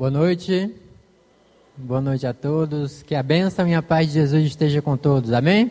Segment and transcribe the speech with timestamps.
[0.00, 0.74] Boa noite.
[1.76, 3.02] Boa noite a todos.
[3.02, 5.30] Que a bênção e a paz de Jesus esteja com todos.
[5.30, 5.70] Amém?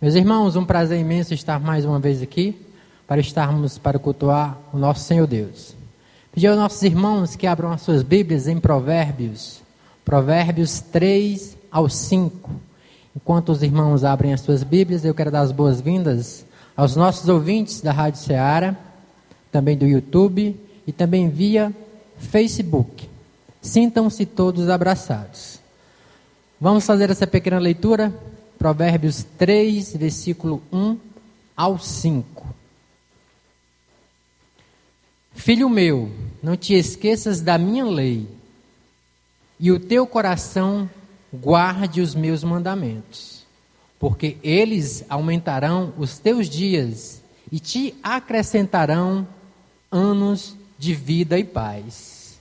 [0.00, 2.56] Meus irmãos, um prazer imenso estar mais uma vez aqui
[3.08, 5.74] para estarmos para cultuar o nosso Senhor Deus.
[6.30, 9.60] Pedir aos nossos irmãos que abram as suas Bíblias em Provérbios,
[10.04, 12.48] Provérbios 3 ao 5.
[13.16, 16.46] Enquanto os irmãos abrem as suas Bíblias, eu quero dar as boas-vindas
[16.76, 18.76] aos nossos ouvintes da Rádio Ceará,
[19.50, 21.74] também do YouTube e também via
[22.18, 23.08] Facebook.
[23.60, 25.58] Sintam-se todos abraçados.
[26.60, 28.12] Vamos fazer essa pequena leitura?
[28.58, 30.98] Provérbios 3, versículo 1
[31.56, 32.54] ao 5.
[35.34, 36.10] Filho meu,
[36.42, 38.26] não te esqueças da minha lei,
[39.58, 40.88] e o teu coração
[41.32, 43.44] guarde os meus mandamentos,
[43.98, 49.26] porque eles aumentarão os teus dias e te acrescentarão
[49.90, 52.38] anos de vida e paz.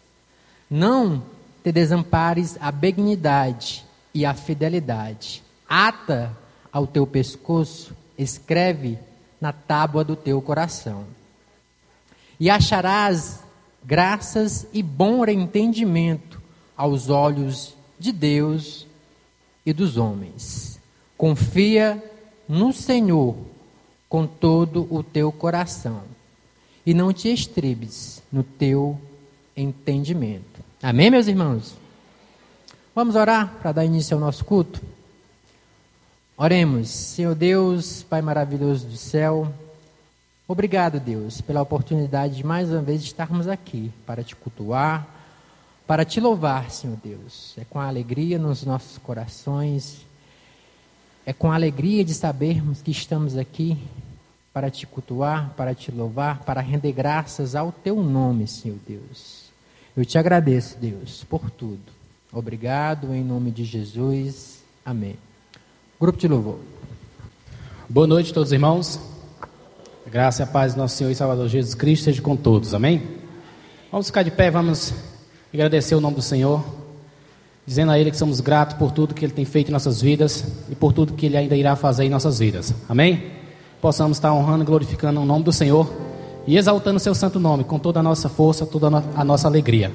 [0.69, 1.23] Não
[1.63, 5.43] te desampares a benignidade e a fidelidade.
[5.67, 6.35] Ata
[6.71, 8.97] ao teu pescoço, escreve
[9.39, 11.05] na tábua do teu coração.
[12.39, 13.43] E acharás
[13.83, 16.41] graças e bom entendimento
[16.75, 18.87] aos olhos de Deus
[19.65, 20.79] e dos homens.
[21.17, 22.03] Confia
[22.47, 23.35] no Senhor
[24.09, 26.12] com todo o teu coração
[26.85, 28.99] e não te estribes no teu
[29.55, 30.61] entendimento.
[30.81, 31.75] Amém, meus irmãos?
[32.93, 34.81] Vamos orar para dar início ao nosso culto?
[36.35, 39.53] Oremos, Senhor Deus, Pai maravilhoso do céu,
[40.47, 45.07] obrigado, Deus, pela oportunidade de mais uma vez estarmos aqui para te cultuar,
[45.87, 47.53] para te louvar, Senhor Deus.
[47.57, 50.05] É com alegria nos nossos corações,
[51.25, 53.77] é com alegria de sabermos que estamos aqui
[54.53, 59.45] para te cultuar, para te louvar, para render graças ao teu nome, Senhor Deus.
[59.97, 61.81] Eu te agradeço, Deus, por tudo.
[62.31, 64.63] Obrigado em nome de Jesus.
[64.85, 65.15] Amém.
[65.99, 66.59] Grupo de louvor.
[67.89, 68.99] Boa noite todos os irmãos.
[70.05, 72.73] Graça e paz do nosso Senhor e Salvador Jesus Cristo esteja com todos.
[72.73, 73.01] Amém?
[73.91, 74.93] Vamos ficar de pé, vamos
[75.51, 76.63] agradecer o nome do Senhor,
[77.65, 80.43] dizendo a Ele que somos gratos por tudo que Ele tem feito em nossas vidas
[80.69, 82.73] e por tudo que Ele ainda irá fazer em nossas vidas.
[82.89, 83.42] Amém?
[83.83, 85.91] Possamos estar honrando e glorificando o nome do Senhor
[86.47, 89.91] e exaltando o seu santo nome com toda a nossa força, toda a nossa alegria.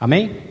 [0.00, 0.50] Amém?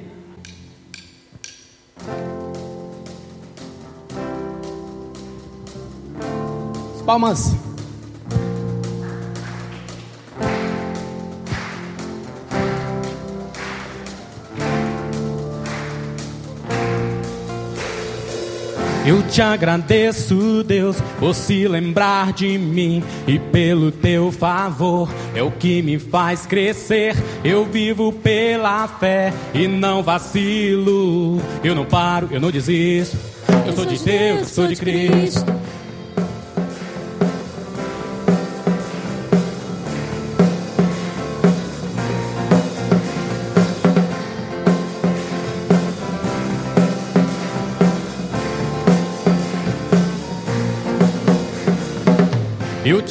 [7.06, 7.71] Palmas.
[19.04, 25.10] Eu te agradeço, Deus, por se lembrar de mim e pelo teu favor.
[25.34, 27.16] É o que me faz crescer.
[27.44, 31.42] Eu vivo pela fé e não vacilo.
[31.64, 33.18] Eu não paro, eu não desisto.
[33.66, 35.61] Eu sou de Deus, eu sou de Cristo.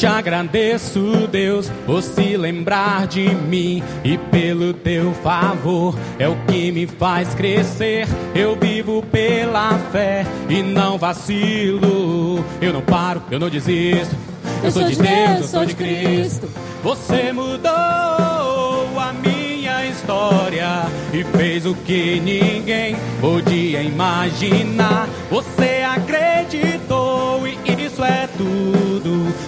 [0.00, 5.94] Te agradeço, Deus, por se lembrar de mim e pelo teu favor.
[6.18, 8.08] É o que me faz crescer.
[8.34, 12.42] Eu vivo pela fé e não vacilo.
[12.62, 14.16] Eu não paro, eu não desisto.
[14.64, 16.48] Eu sou de Deus, eu sou de Cristo.
[16.82, 25.06] Você mudou a minha história e fez o que ninguém podia imaginar.
[25.30, 28.79] Você acreditou e isso é tudo.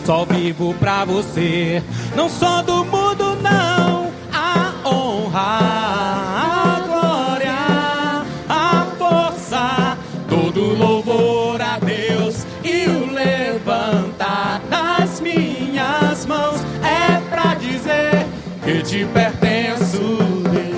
[0.04, 1.82] Só vivo pra você.
[2.16, 4.10] Não sou do mundo, não.
[4.32, 5.58] A honra,
[6.40, 9.96] a glória, a força,
[10.28, 18.26] todo louvor a Deus e o levantar das minhas mãos é pra dizer
[18.64, 19.98] que te pertenço,
[20.50, 20.72] Deus.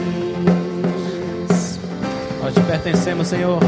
[2.42, 3.60] Nós te pertencemos, Senhor.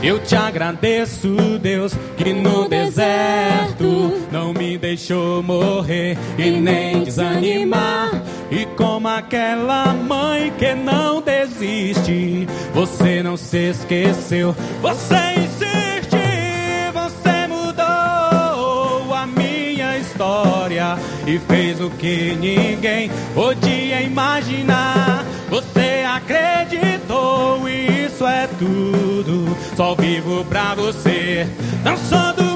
[0.00, 8.10] Eu te agradeço, Deus, que no deserto não me deixou morrer e nem desanimar.
[8.50, 16.16] E como aquela mãe que não desiste, você não se esqueceu, você insiste,
[16.94, 20.96] você mudou a minha história
[21.26, 25.24] e fez o que ninguém podia imaginar.
[25.50, 29.56] Você acreditou e isso é tudo.
[29.76, 31.46] Só vivo pra você.
[31.84, 32.47] Não sou do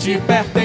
[0.00, 0.59] te pertenço.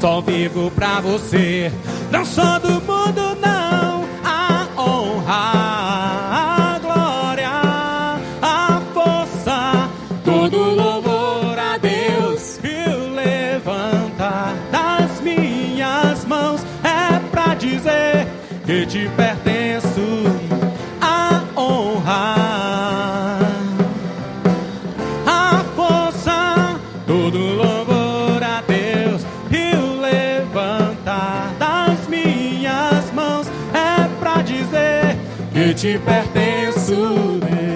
[0.00, 1.72] Só vivo pra você.
[2.10, 4.04] Não sou do mundo, não.
[4.24, 5.52] A honra,
[6.32, 7.50] a glória,
[8.42, 9.88] a força,
[10.24, 12.60] todo louvor a Deus.
[12.62, 18.28] E o levantar das minhas mãos é pra dizer
[18.64, 19.35] que te pertenço.
[35.76, 36.94] Te pertenço,
[37.38, 37.66] Deus.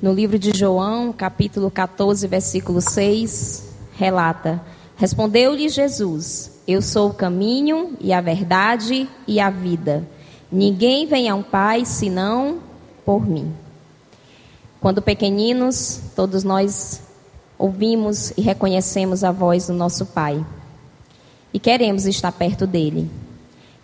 [0.00, 4.73] No livro de João, capítulo 14, versículo 6, relata:
[5.04, 10.02] Respondeu-lhe Jesus: Eu sou o caminho e a verdade e a vida.
[10.50, 12.60] Ninguém vem ao Pai senão
[13.04, 13.52] por mim.
[14.80, 17.02] Quando pequeninos, todos nós
[17.58, 20.42] ouvimos e reconhecemos a voz do nosso Pai
[21.52, 23.10] e queremos estar perto dele.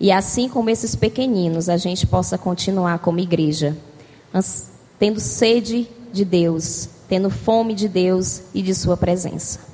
[0.01, 3.77] E assim como esses pequeninos, a gente possa continuar como igreja,
[4.99, 9.70] tendo sede de Deus, tendo fome de Deus e de Sua presença.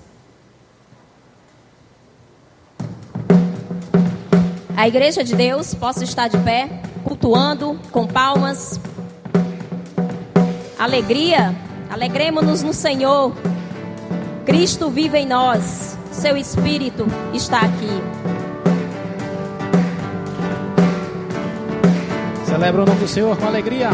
[4.76, 6.69] A igreja de Deus possa estar de pé,
[7.02, 8.78] cultuando com palmas.
[10.78, 11.55] Alegria,
[11.90, 13.32] alegremos-nos no Senhor.
[14.44, 17.88] Cristo vive em nós, seu Espírito está aqui.
[22.44, 23.88] Celebra o nome do Senhor com alegria.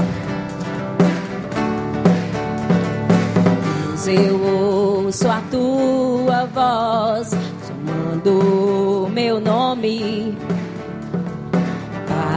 [4.05, 7.31] Deus, eu ouço a tua voz
[7.69, 10.37] chamando meu nome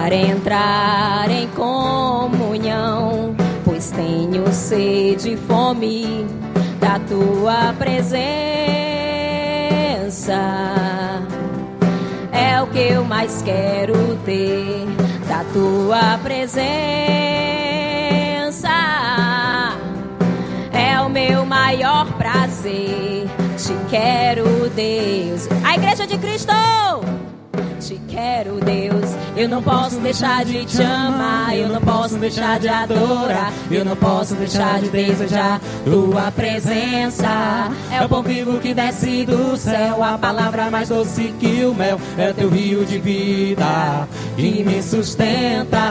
[0.05, 6.27] para entrar em comunhão, pois tenho sede e fome
[6.79, 8.21] da tua presença.
[12.31, 14.85] É o que eu mais quero ter
[15.27, 16.67] da tua presença.
[20.71, 23.25] É o meu maior prazer.
[23.57, 25.49] Te quero, Deus.
[25.63, 26.53] A igreja de Cristo!
[27.79, 29.04] Te quero, Deus.
[29.35, 31.55] Eu não posso deixar de te amar.
[31.57, 33.51] Eu não posso deixar de adorar.
[33.69, 37.69] Eu não posso deixar de desejar tua presença.
[37.91, 40.01] É o pão vivo que desce do céu.
[40.01, 41.99] A palavra mais doce que o mel.
[42.17, 45.81] É teu rio de vida que me sustenta.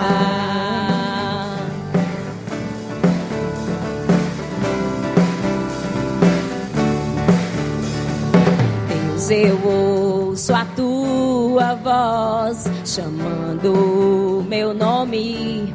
[8.89, 15.73] Deus, eu ouço a tua voz chamando meu nome.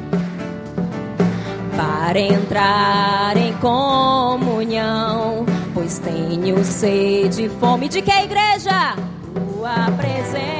[1.74, 7.88] Para entrar em comunhão, pois tenho sede e fome.
[7.88, 8.96] De que igreja?
[9.34, 10.59] Tua presença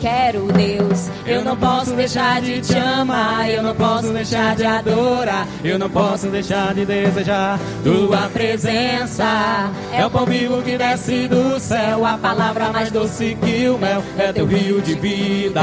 [0.00, 1.08] Quero, Deus.
[1.26, 3.48] Eu não posso deixar de te amar.
[3.50, 5.46] Eu não posso deixar de adorar.
[5.64, 9.70] Eu não posso deixar de desejar tua presença.
[9.92, 14.02] É o pão vivo que desce do céu, a palavra mais doce que o mel.
[14.18, 15.60] É teu rio de vida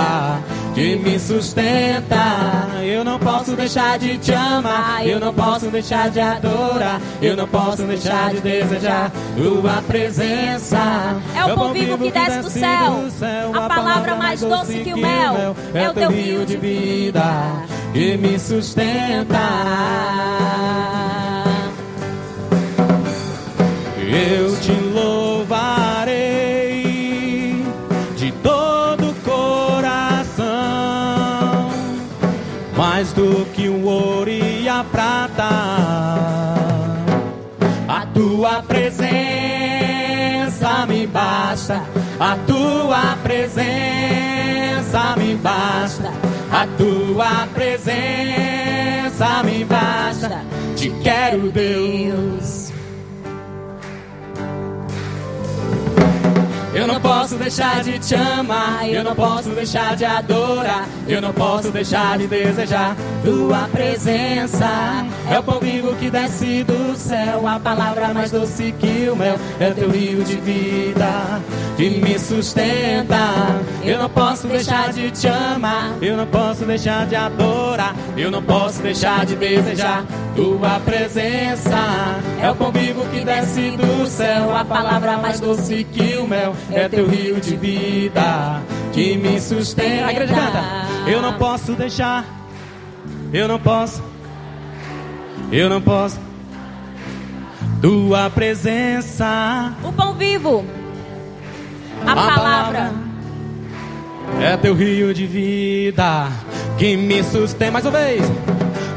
[0.77, 2.67] que me sustenta.
[2.84, 5.05] Eu não posso deixar de te amar.
[5.07, 7.01] Eu não posso deixar de adorar.
[7.19, 10.77] Eu não posso deixar de desejar tua presença.
[11.36, 13.10] É o pão vivo que desce do céu,
[13.55, 15.55] a palavra mais doce que o mel.
[15.74, 17.24] É o teu rio de vida
[17.91, 19.39] que me sustenta.
[24.10, 25.26] Eu te louvarei
[33.17, 35.50] do que o ouro e a prata.
[37.88, 39.07] A tua presença
[40.88, 41.81] me basta,
[42.19, 43.65] a tua presença
[45.17, 46.13] me basta,
[46.51, 50.43] a tua presença me basta.
[50.75, 52.66] Te quero, Deus.
[56.77, 61.34] Eu não posso deixar de te amar, eu não posso deixar de adorar, eu não
[61.34, 65.03] posso deixar de desejar tua presença.
[65.27, 69.39] É o pão vivo que desce do céu, a palavra mais doce que o mel,
[69.60, 71.41] é teu rio de vida
[71.75, 73.17] que me sustenta.
[73.84, 78.43] Eu não posso deixar de te amar, eu não posso deixar de adorar, eu não
[78.43, 80.05] posso deixar de desejar
[80.36, 82.19] tua presença.
[82.39, 86.55] É o pão vivo que desce do céu, a palavra mais doce que o mel
[86.71, 88.62] é teu rio de vida
[88.93, 90.05] que me sustenta.
[90.07, 90.63] A igreja canta.
[91.07, 92.25] Eu não posso deixar,
[93.33, 94.03] eu não posso,
[95.51, 96.19] eu não posso.
[97.81, 100.65] Tua presença, O pão vivo.
[102.05, 102.91] A, palavra.
[104.41, 106.27] é teu rio de vida
[106.77, 107.71] que me sustenta.
[107.71, 108.21] Mais uma vez.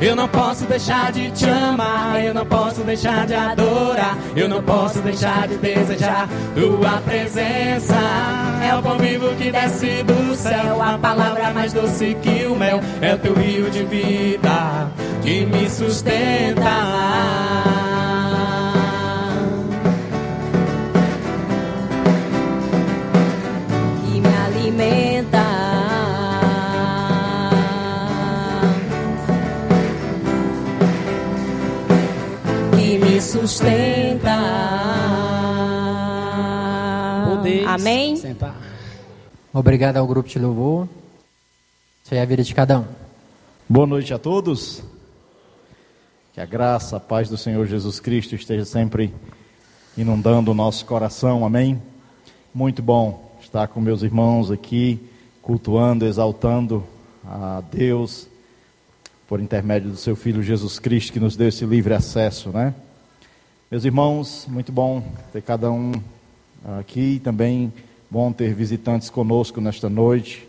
[0.01, 4.63] Eu não posso deixar de te amar, eu não posso deixar de adorar, eu não
[4.63, 7.97] posso deixar de desejar tua presença.
[8.67, 12.81] É o pão vivo que desce do céu, a palavra mais doce que o mel,
[13.03, 14.91] é o teu rio de vida
[15.23, 16.61] que me sustenta.
[33.31, 34.37] Sustenta.
[37.29, 38.17] Podeis Amém?
[38.17, 38.57] Sentar.
[39.53, 40.89] Obrigado ao grupo de louvor.
[42.05, 42.85] Isso aí é a vida de cada um.
[43.69, 44.83] Boa noite a todos.
[46.33, 49.15] Que a graça, a paz do Senhor Jesus Cristo esteja sempre
[49.97, 51.45] inundando o nosso coração.
[51.45, 51.81] Amém.
[52.53, 54.99] Muito bom estar com meus irmãos aqui,
[55.41, 56.85] cultuando, exaltando
[57.25, 58.27] a Deus
[59.29, 62.75] por intermédio do seu filho Jesus Cristo que nos deu esse livre acesso, né?
[63.71, 65.01] Meus irmãos, muito bom
[65.33, 65.93] ter cada um
[66.81, 67.73] aqui também
[68.11, 70.49] bom ter visitantes conosco nesta noite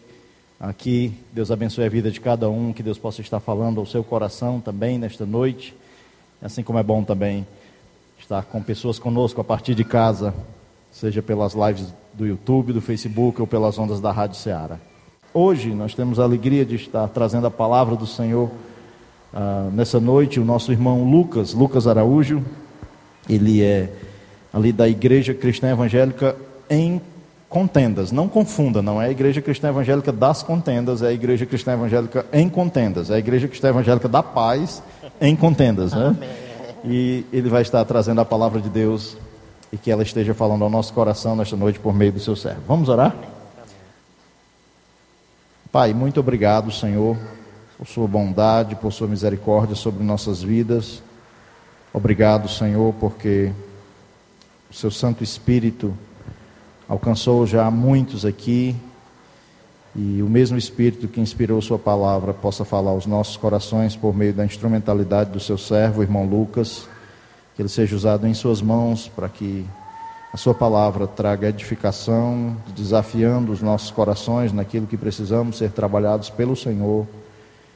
[0.59, 1.13] aqui.
[1.31, 4.59] Deus abençoe a vida de cada um, que Deus possa estar falando ao seu coração
[4.59, 5.71] também nesta noite.
[6.41, 7.45] Assim como é bom também
[8.19, 10.33] estar com pessoas conosco a partir de casa,
[10.91, 14.79] seja pelas lives do YouTube, do Facebook ou pelas ondas da Rádio Ceará.
[15.31, 18.49] Hoje nós temos a alegria de estar trazendo a palavra do Senhor
[19.31, 22.43] ah, nessa noite, o nosso irmão Lucas, Lucas Araújo,
[23.33, 23.89] ele é
[24.53, 26.35] ali da Igreja Cristã Evangélica
[26.69, 27.01] em
[27.49, 28.11] Contendas.
[28.11, 32.25] Não confunda, não é a Igreja Cristã Evangélica das Contendas, é a Igreja Cristã Evangélica
[32.31, 34.81] em Contendas, é a Igreja Cristã Evangélica da Paz
[35.19, 36.15] em Contendas, né?
[36.83, 39.17] E ele vai estar trazendo a palavra de Deus
[39.71, 42.61] e que ela esteja falando ao nosso coração nesta noite por meio do seu servo.
[42.67, 43.15] Vamos orar?
[45.71, 47.15] Pai, muito obrigado, Senhor,
[47.77, 51.01] por sua bondade, por sua misericórdia sobre nossas vidas.
[51.93, 53.51] Obrigado, Senhor, porque
[54.69, 55.93] o seu Santo Espírito
[56.87, 58.73] alcançou já muitos aqui
[59.93, 64.33] e o mesmo Espírito que inspirou Sua palavra possa falar aos nossos corações por meio
[64.33, 66.87] da instrumentalidade do seu servo, irmão Lucas,
[67.57, 69.65] que ele seja usado em Suas mãos para que
[70.33, 76.55] a Sua palavra traga edificação, desafiando os nossos corações naquilo que precisamos ser trabalhados pelo
[76.55, 77.05] Senhor.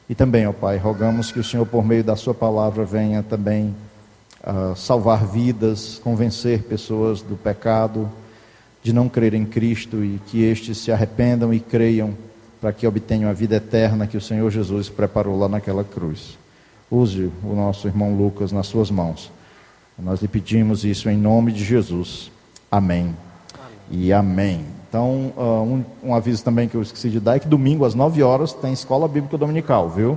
[0.08, 3.74] E também, ó Pai, rogamos que o Senhor, por meio da Sua palavra, venha também
[4.48, 8.08] ah, salvar vidas, convencer pessoas do pecado,
[8.80, 12.14] de não crer em Cristo e que estes se arrependam e creiam
[12.60, 16.38] para que obtenham a vida eterna que o Senhor Jesus preparou lá naquela cruz.
[16.88, 19.32] Use o nosso irmão Lucas nas suas mãos.
[19.98, 22.30] Nós lhe pedimos isso em nome de Jesus.
[22.70, 23.16] Amém.
[23.90, 24.64] E amém.
[24.88, 27.96] Então, ah, um, um aviso também que eu esqueci de dar é que domingo às
[27.96, 30.16] 9 horas tem escola bíblica dominical, viu?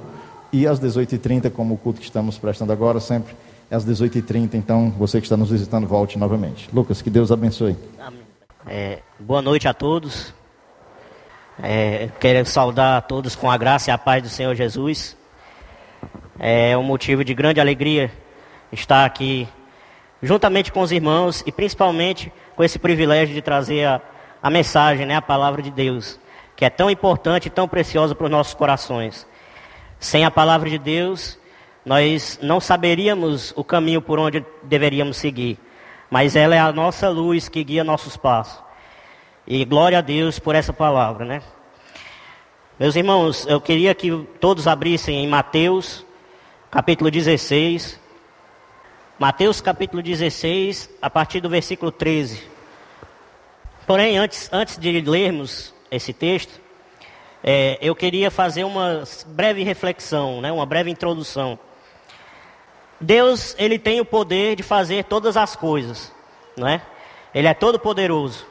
[0.54, 3.34] E às 18h30, como o culto que estamos prestando agora, sempre
[3.70, 4.56] às 18h30.
[4.56, 6.70] Então, você que está nos visitando, volte novamente.
[6.74, 7.76] Lucas, que Deus abençoe.
[8.68, 10.34] É, boa noite a todos.
[11.62, 15.18] É, quero saudar a todos com a graça e a paz do Senhor Jesus.
[16.38, 18.12] É um motivo de grande alegria
[18.72, 19.48] estar aqui
[20.22, 24.02] juntamente com os irmãos e principalmente com esse privilégio de trazer a,
[24.42, 26.20] a mensagem, né, a palavra de Deus,
[26.56, 29.26] que é tão importante e tão preciosa para os nossos corações.
[30.00, 31.39] Sem a palavra de Deus,
[31.86, 35.58] nós não saberíamos o caminho por onde deveríamos seguir,
[36.10, 38.62] mas ela é a nossa luz que guia nossos passos.
[39.48, 41.42] E glória a Deus por essa palavra, né?
[42.80, 46.06] Meus irmãos, eu queria que todos abrissem em Mateus,
[46.70, 48.00] capítulo 16.
[49.18, 52.42] Mateus, capítulo 16, a partir do versículo 13.
[53.86, 56.62] Porém, antes, antes de lermos esse texto,
[57.44, 61.60] é, eu queria fazer uma breve reflexão, né, uma breve introdução.
[63.00, 66.14] Deus, ele tem o poder de fazer todas as coisas,
[66.58, 66.82] não é?
[67.34, 68.46] Ele é todo poderoso.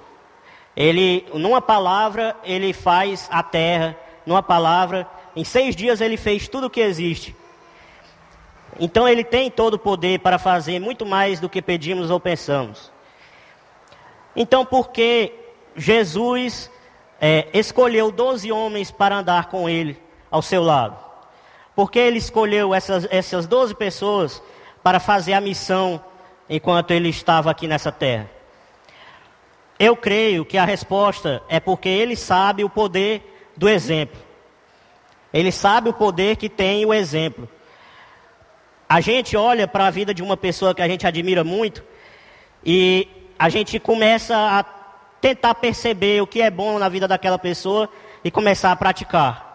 [0.75, 5.09] Ele, numa palavra, ele faz a terra, numa palavra.
[5.35, 7.35] Em seis dias ele fez tudo o que existe.
[8.79, 12.93] Então ele tem todo o poder para fazer muito mais do que pedimos ou pensamos.
[14.37, 15.33] Então, por que
[15.75, 16.71] Jesus
[17.21, 20.01] é, escolheu doze homens para andar com ele
[20.31, 21.08] ao seu lado?
[21.79, 24.43] Porque ele escolheu essas, essas doze pessoas
[24.83, 26.05] para fazer a missão
[26.51, 28.29] enquanto ele estava aqui nessa terra?
[29.79, 34.21] Eu creio que a resposta é porque ele sabe o poder do exemplo.
[35.33, 37.49] Ele sabe o poder que tem o exemplo.
[38.89, 41.85] A gente olha para a vida de uma pessoa que a gente admira muito
[42.67, 43.07] e
[43.39, 44.65] a gente começa a
[45.21, 47.89] tentar perceber o que é bom na vida daquela pessoa
[48.25, 49.48] e começar a praticar.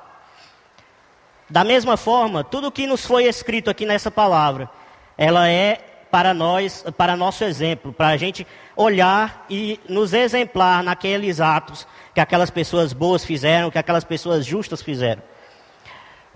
[1.49, 4.69] Da mesma forma, tudo que nos foi escrito aqui nessa palavra,
[5.17, 5.77] ela é
[6.09, 8.45] para nós, para nosso exemplo, para a gente
[8.75, 14.81] olhar e nos exemplar naqueles atos que aquelas pessoas boas fizeram, que aquelas pessoas justas
[14.81, 15.23] fizeram.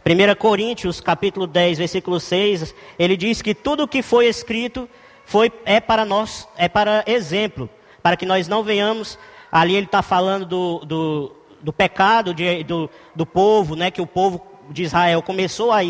[0.03, 4.89] 1 Coríntios, capítulo 10, versículo 6, ele diz que tudo o que foi escrito
[5.25, 7.69] foi, é para nós, é para exemplo,
[8.01, 9.19] para que nós não venhamos,
[9.51, 14.07] ali ele está falando do, do, do pecado de, do, do povo, né, que o
[14.07, 15.83] povo de Israel começou a, a,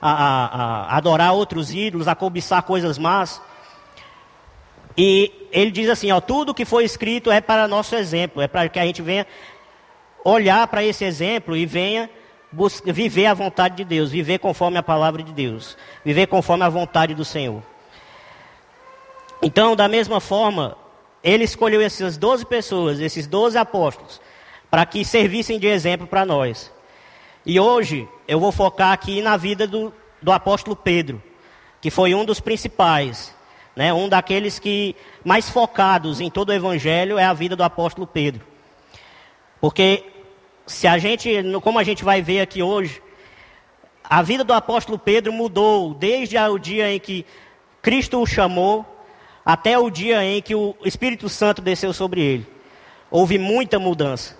[0.00, 3.40] a, a adorar outros ídolos, a cobiçar coisas más.
[4.96, 8.68] E ele diz assim, ó, tudo que foi escrito é para nosso exemplo, é para
[8.68, 9.26] que a gente venha
[10.24, 12.08] olhar para esse exemplo e venha
[12.84, 17.14] viver a vontade de Deus, viver conforme a palavra de Deus, viver conforme a vontade
[17.14, 17.62] do Senhor.
[19.42, 20.76] Então, da mesma forma,
[21.22, 24.20] ele escolheu essas 12 pessoas, esses 12 apóstolos,
[24.70, 26.72] para que servissem de exemplo para nós.
[27.44, 31.22] E hoje eu vou focar aqui na vida do, do apóstolo Pedro,
[31.80, 33.34] que foi um dos principais.
[33.76, 33.92] Né?
[33.92, 38.44] Um daqueles que mais focados em todo o evangelho é a vida do apóstolo Pedro.
[39.60, 40.04] Porque
[40.66, 41.30] se a gente,
[41.62, 43.02] como a gente vai ver aqui hoje,
[44.02, 47.26] a vida do apóstolo Pedro mudou desde o dia em que
[47.82, 48.86] Cristo o chamou
[49.44, 52.46] até o dia em que o Espírito Santo desceu sobre ele.
[53.10, 54.36] Houve muita mudança.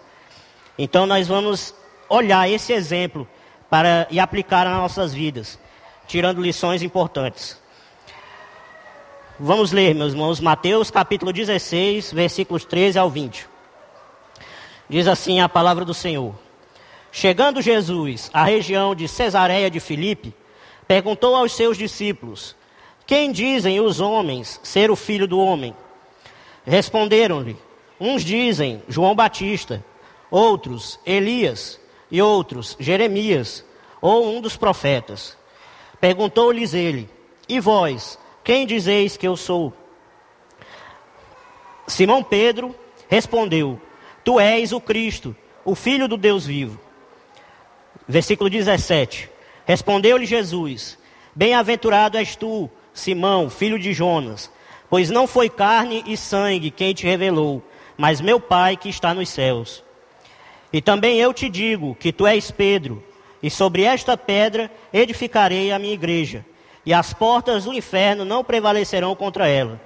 [0.78, 1.74] Então nós vamos
[2.08, 3.28] olhar esse exemplo
[3.74, 5.58] para e aplicar nas nossas vidas,
[6.06, 7.60] tirando lições importantes.
[9.36, 13.48] Vamos ler, meus irmãos, Mateus capítulo 16, versículos 13 ao 20.
[14.88, 16.36] Diz assim a palavra do Senhor.
[17.10, 20.32] Chegando Jesus à região de Cesareia de Filipe,
[20.86, 22.54] perguntou aos seus discípulos:
[23.04, 25.74] Quem dizem os homens ser o filho do homem?
[26.64, 27.56] Responderam-lhe:
[27.98, 29.84] Uns dizem João Batista,
[30.30, 31.80] outros Elias,
[32.10, 33.64] e outros Jeremias,
[34.00, 35.36] ou um dos profetas.
[36.00, 37.08] Perguntou-lhes ele:
[37.48, 38.18] E vós?
[38.42, 39.72] Quem dizeis que eu sou?
[41.86, 42.74] Simão Pedro
[43.08, 43.80] respondeu:
[44.24, 46.78] Tu és o Cristo, o Filho do Deus vivo.
[48.06, 49.30] Versículo 17:
[49.66, 50.98] Respondeu-lhe Jesus:
[51.34, 54.50] Bem-aventurado és tu, Simão, filho de Jonas,
[54.88, 57.62] pois não foi carne e sangue quem te revelou,
[57.96, 59.82] mas meu Pai que está nos céus.
[60.74, 63.00] E também eu te digo que tu és Pedro,
[63.40, 66.44] e sobre esta pedra edificarei a minha igreja
[66.84, 69.80] e as portas do inferno não prevalecerão contra ela.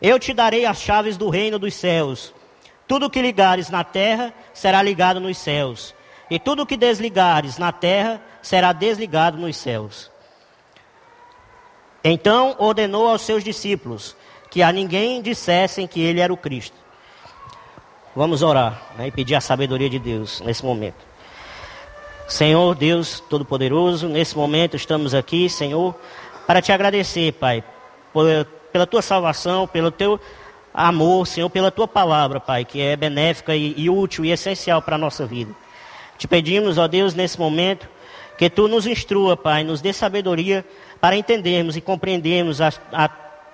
[0.00, 2.32] Eu te darei as chaves do reino dos céus.
[2.86, 5.92] Tudo que ligares na terra será ligado nos céus,
[6.30, 10.08] e tudo que desligares na terra será desligado nos céus.
[12.04, 14.16] Então ordenou aos seus discípulos
[14.52, 16.85] que a ninguém dissessem que ele era o Cristo.
[18.16, 20.96] Vamos orar né, e pedir a sabedoria de Deus nesse momento.
[22.26, 25.94] Senhor Deus Todo-Poderoso, nesse momento estamos aqui, Senhor,
[26.46, 27.62] para te agradecer, Pai,
[28.14, 28.24] por,
[28.72, 30.18] pela tua salvação, pelo teu
[30.72, 34.94] amor, Senhor, pela tua palavra, Pai, que é benéfica e, e útil e essencial para
[34.94, 35.54] a nossa vida.
[36.16, 37.86] Te pedimos, ó Deus, nesse momento,
[38.38, 40.64] que tu nos instrua, Pai, nos dê sabedoria
[41.02, 43.10] para entendermos e compreendermos a, a,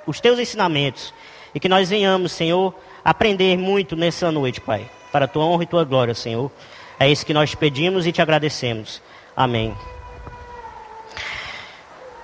[0.06, 1.12] os teus ensinamentos
[1.52, 2.72] e que nós venhamos, Senhor,
[3.04, 6.50] aprender muito nessa noite, Pai, para a tua honra e tua glória, Senhor.
[6.98, 9.02] É isso que nós te pedimos e te agradecemos.
[9.36, 9.74] Amém.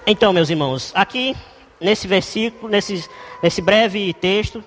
[0.06, 1.36] Então, meus irmãos, aqui
[1.80, 3.08] nesse versículo, nesse,
[3.42, 4.64] nesse breve texto,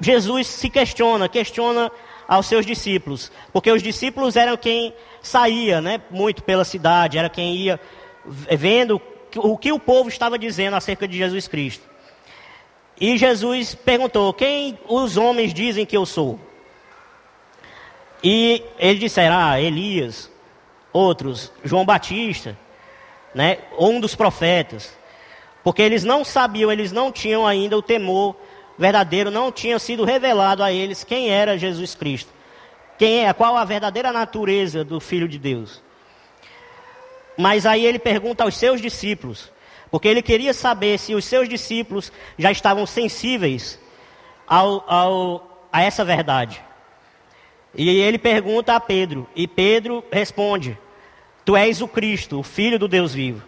[0.00, 1.90] Jesus se questiona, questiona
[2.28, 7.54] aos seus discípulos, porque os discípulos eram quem saía, né, muito pela cidade, era quem
[7.56, 7.80] ia
[8.58, 9.00] vendo
[9.36, 11.84] o que o povo estava dizendo acerca de Jesus Cristo.
[13.00, 16.38] E Jesus perguntou: Quem os homens dizem que eu sou?
[18.22, 20.30] E eles disseram: Ah, Elias,
[20.92, 22.56] outros, João Batista,
[23.34, 24.96] né, ou um dos profetas.
[25.62, 28.36] Porque eles não sabiam, eles não tinham ainda o temor
[28.78, 32.30] verdadeiro, não tinha sido revelado a eles quem era Jesus Cristo.
[32.98, 35.82] Quem é, qual a verdadeira natureza do Filho de Deus.
[37.36, 39.52] Mas aí ele pergunta aos seus discípulos,
[39.90, 43.78] porque ele queria saber se os seus discípulos já estavam sensíveis
[44.46, 46.62] ao, ao, a essa verdade.
[47.74, 50.78] E ele pergunta a Pedro, e Pedro responde:
[51.44, 53.42] Tu és o Cristo, o Filho do Deus vivo.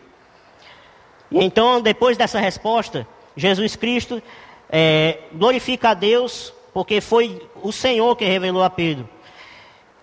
[1.30, 4.22] E então, depois dessa resposta, Jesus Cristo
[4.68, 9.08] é, glorifica a Deus, porque foi o Senhor que revelou a Pedro.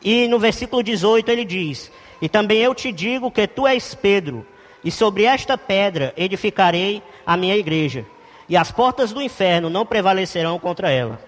[0.01, 4.45] E no versículo 18 ele diz: E também eu te digo que tu és Pedro,
[4.85, 8.05] e sobre esta pedra edificarei a minha igreja,
[8.47, 11.19] e as portas do inferno não prevalecerão contra ela.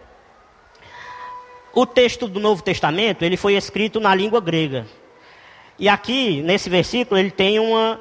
[1.74, 4.86] O texto do Novo Testamento, ele foi escrito na língua grega.
[5.80, 8.00] E aqui, nesse versículo, ele tem uma,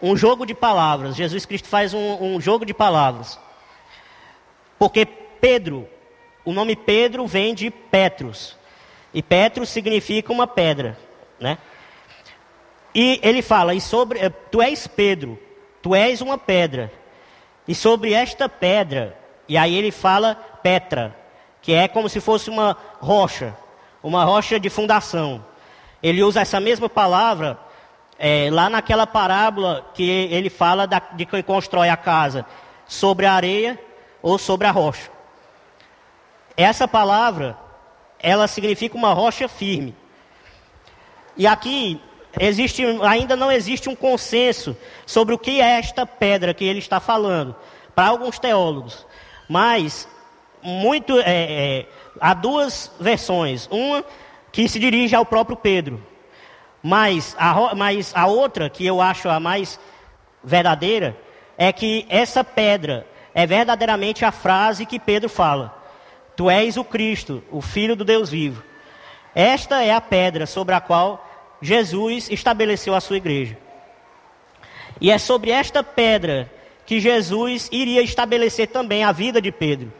[0.00, 1.16] um jogo de palavras.
[1.16, 3.38] Jesus Cristo faz um, um jogo de palavras.
[4.78, 5.88] Porque Pedro,
[6.44, 8.56] o nome Pedro vem de Petros.
[9.12, 10.96] E Petros significa uma pedra,
[11.38, 11.58] né?
[12.94, 15.38] E ele fala, e sobre, eh, tu és Pedro,
[15.80, 16.92] tu és uma pedra.
[17.66, 19.16] E sobre esta pedra,
[19.48, 21.16] e aí ele fala Petra,
[21.60, 23.56] que é como se fosse uma rocha,
[24.02, 25.44] uma rocha de fundação.
[26.02, 27.58] Ele usa essa mesma palavra
[28.18, 32.44] é, lá naquela parábola que ele fala da, de quem constrói a casa
[32.86, 33.78] sobre a areia
[34.20, 35.10] ou sobre a rocha.
[36.56, 37.56] Essa palavra,
[38.18, 39.94] ela significa uma rocha firme.
[41.36, 42.00] E aqui
[42.38, 47.00] existe, ainda não existe um consenso sobre o que é esta pedra que ele está
[47.00, 47.54] falando,
[47.94, 49.06] para alguns teólogos.
[49.48, 50.08] Mas
[50.62, 51.86] muito, é, é,
[52.20, 53.68] há duas versões.
[53.70, 54.04] Uma
[54.50, 56.02] que se dirige ao próprio Pedro.
[56.82, 59.78] Mas a, mas a outra, que eu acho a mais
[60.42, 61.16] verdadeira,
[61.56, 65.74] é que essa pedra é verdadeiramente a frase que Pedro fala:
[66.36, 68.62] Tu és o Cristo, o Filho do Deus vivo.
[69.34, 71.26] Esta é a pedra sobre a qual
[71.62, 73.56] Jesus estabeleceu a sua igreja.
[75.00, 76.52] E é sobre esta pedra
[76.84, 79.92] que Jesus iria estabelecer também a vida de Pedro.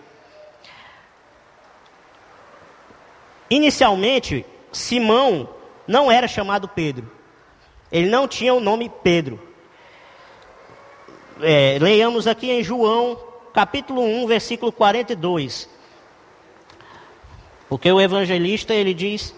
[3.48, 5.48] Inicialmente, Simão
[5.86, 7.10] não era chamado Pedro.
[7.90, 9.40] Ele não tinha o nome Pedro.
[11.40, 13.18] É, leiamos aqui em João,
[13.52, 15.68] capítulo 1, versículo 42.
[17.68, 19.34] Porque o evangelista ele diz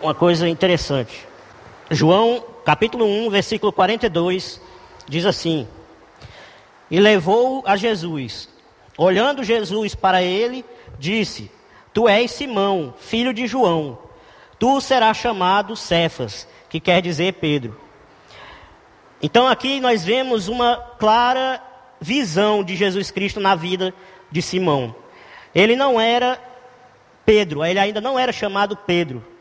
[0.00, 1.26] uma coisa interessante.
[1.90, 4.60] João, capítulo 1, versículo 42,
[5.08, 5.66] diz assim:
[6.90, 8.48] E levou a Jesus.
[8.98, 10.64] Olhando Jesus para ele,
[10.98, 11.50] disse:
[11.92, 13.98] Tu és Simão, filho de João.
[14.58, 17.78] Tu serás chamado Cefas, que quer dizer Pedro.
[19.22, 21.62] Então aqui nós vemos uma clara
[22.00, 23.94] visão de Jesus Cristo na vida
[24.30, 24.94] de Simão.
[25.54, 26.38] Ele não era
[27.24, 29.35] Pedro, ele ainda não era chamado Pedro.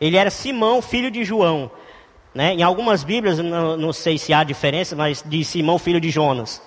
[0.00, 1.70] Ele era Simão, filho de João.
[2.34, 2.54] Né?
[2.54, 6.62] Em algumas Bíblias, não, não sei se há diferença, mas de Simão, filho de Jonas.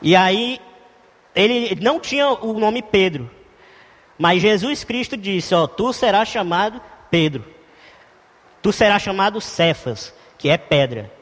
[0.00, 0.60] E aí,
[1.34, 3.30] ele não tinha o nome Pedro.
[4.18, 7.44] Mas Jesus Cristo disse: Ó, tu serás chamado Pedro,
[8.62, 11.12] tu serás chamado Cefas, que é pedra.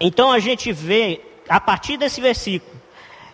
[0.00, 2.80] Então a gente vê, a partir desse versículo,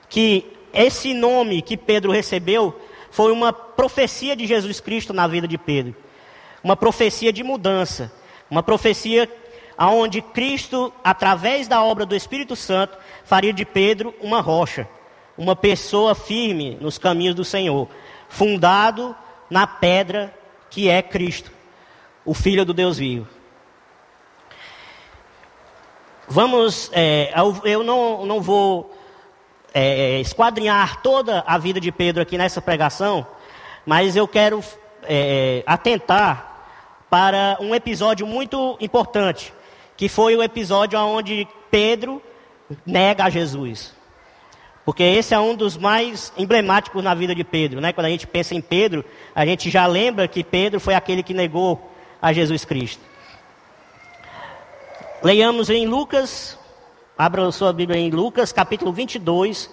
[0.09, 2.79] que esse nome que Pedro recebeu
[3.17, 5.97] foi uma profecia de Jesus Cristo na vida de Pedro.
[6.63, 8.13] Uma profecia de mudança.
[8.51, 9.27] Uma profecia
[9.79, 14.87] onde Cristo, através da obra do Espírito Santo, faria de Pedro uma rocha
[15.37, 17.89] uma pessoa firme nos caminhos do Senhor,
[18.29, 19.15] fundado
[19.51, 20.35] na pedra
[20.71, 21.53] que é Cristo,
[22.25, 23.29] o Filho do Deus vivo.
[26.29, 27.33] Vamos, é,
[27.65, 28.97] eu não, não vou
[29.79, 33.27] é, esquadrinhar toda a vida de Pedro aqui nessa pregação,
[33.85, 34.65] mas eu quero
[35.03, 36.65] é, atentar
[37.11, 39.53] para um episódio muito importante,
[39.95, 42.23] que foi o episódio onde Pedro
[42.87, 43.95] nega a Jesus.
[44.83, 47.93] Porque esse é um dos mais emblemáticos na vida de Pedro, né?
[47.93, 51.35] Quando a gente pensa em Pedro, a gente já lembra que Pedro foi aquele que
[51.35, 53.03] negou a Jesus Cristo.
[55.23, 56.59] Leiamos em Lucas,
[57.19, 59.71] abra sua Bíblia em Lucas, capítulo 22,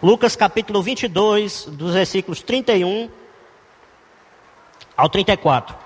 [0.00, 3.10] Lucas capítulo 22, dos versículos 31
[4.96, 5.76] ao 34.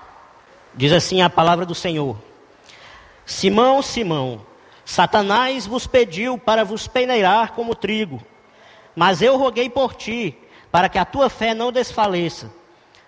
[0.75, 2.15] Diz assim a palavra do Senhor:
[3.25, 4.45] Simão, Simão,
[4.85, 8.21] Satanás vos pediu para vos peneirar como trigo,
[8.95, 10.37] mas eu roguei por ti,
[10.71, 12.53] para que a tua fé não desfaleça.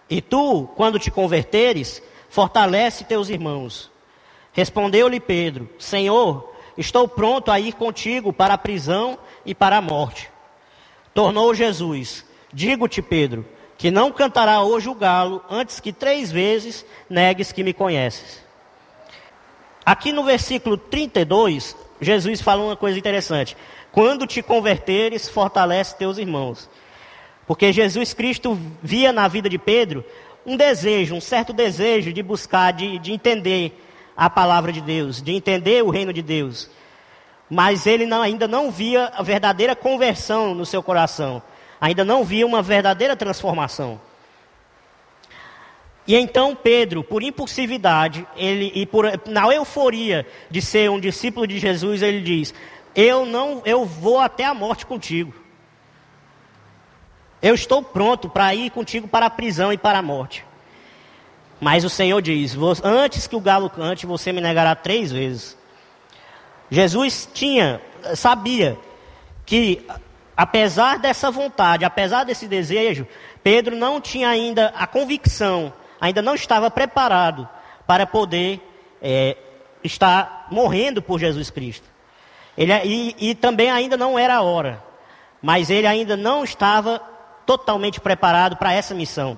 [0.09, 3.91] E tu, quando te converteres, fortalece teus irmãos.
[4.51, 10.29] Respondeu-lhe Pedro: Senhor, estou pronto a ir contigo para a prisão e para a morte.
[11.13, 13.45] Tornou Jesus: Digo-te, Pedro,
[13.77, 18.43] que não cantará hoje o galo antes que três vezes negues que me conheces.
[19.85, 23.55] Aqui no versículo 32, Jesus fala uma coisa interessante.
[23.91, 26.69] Quando te converteres, fortalece teus irmãos.
[27.45, 30.03] Porque Jesus Cristo via na vida de Pedro
[30.45, 33.79] um desejo, um certo desejo de buscar, de, de entender
[34.15, 36.69] a palavra de Deus, de entender o reino de Deus.
[37.49, 41.41] Mas ele não, ainda não via a verdadeira conversão no seu coração
[41.79, 43.99] ainda não via uma verdadeira transformação.
[46.07, 51.57] E então Pedro, por impulsividade, ele, e por, na euforia de ser um discípulo de
[51.57, 52.53] Jesus, ele diz:
[52.95, 55.33] Eu não, eu vou até a morte contigo.
[57.41, 60.45] Eu estou pronto para ir contigo para a prisão e para a morte.
[61.59, 65.57] Mas o Senhor diz: Antes que o galo cante, você me negará três vezes.
[66.69, 67.81] Jesus tinha,
[68.15, 68.77] sabia
[69.45, 69.85] que
[70.35, 73.07] apesar dessa vontade, apesar desse desejo,
[73.43, 77.47] Pedro não tinha ainda a convicção, ainda não estava preparado
[77.85, 78.59] para poder
[79.01, 79.37] é,
[79.83, 81.87] estar morrendo por Jesus Cristo.
[82.57, 84.83] Ele, e, e também ainda não era a hora,
[85.41, 87.01] mas ele ainda não estava
[87.45, 89.37] totalmente preparado para essa missão.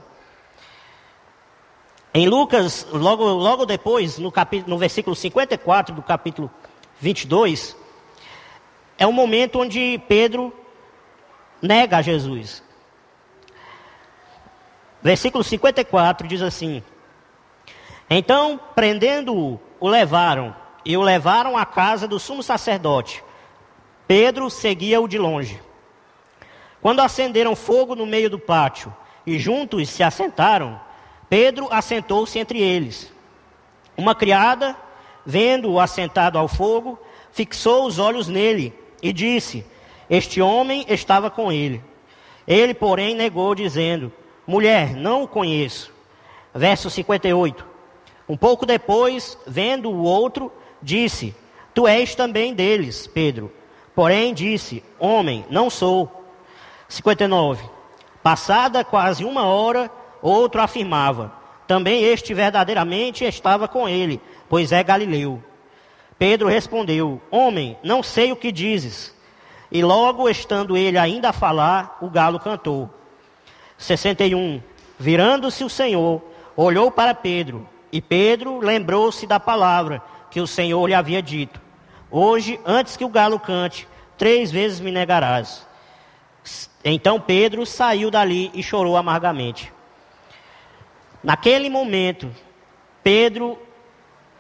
[2.18, 6.50] Em Lucas, logo, logo depois, no, capítulo, no versículo 54 do capítulo
[7.00, 7.78] 22,
[8.98, 10.52] é o momento onde Pedro
[11.62, 12.64] nega a Jesus.
[15.00, 16.82] Versículo 54 diz assim:
[18.10, 23.24] Então, prendendo-o, o levaram, e o levaram à casa do sumo sacerdote.
[24.08, 25.62] Pedro seguia-o de longe.
[26.82, 28.92] Quando acenderam fogo no meio do pátio
[29.24, 30.87] e juntos se assentaram,
[31.30, 33.12] Pedro assentou-se entre eles.
[33.96, 34.76] Uma criada,
[35.26, 37.00] vendo-o assentado ao fogo,
[37.32, 39.66] fixou os olhos nele e disse:
[40.10, 41.84] este homem estava com ele.
[42.48, 44.12] Ele, porém, negou, dizendo:
[44.46, 45.92] Mulher, não o conheço.
[46.54, 47.66] Verso 58.
[48.28, 51.36] Um pouco depois, vendo o outro, disse:
[51.74, 53.52] Tu és também deles, Pedro.
[53.94, 56.10] Porém, disse: Homem, não sou.
[56.88, 57.70] 59.
[58.24, 61.32] Passada quase uma hora, outro afirmava:
[61.68, 65.42] Também este verdadeiramente estava com ele, pois é Galileu.
[66.18, 69.16] Pedro respondeu: Homem, não sei o que dizes.
[69.72, 72.90] E logo estando ele ainda a falar, o galo cantou.
[73.78, 74.62] 61.
[74.98, 76.24] Virando-se o Senhor,
[76.56, 80.02] olhou para Pedro, e Pedro lembrou-se da palavra
[80.32, 81.62] que o Senhor lhe havia dito:
[82.10, 85.68] Hoje, antes que o galo cante, três vezes me negarás.
[86.84, 89.72] Então Pedro saiu dali e chorou amargamente.
[91.28, 92.34] Naquele momento,
[93.04, 93.60] Pedro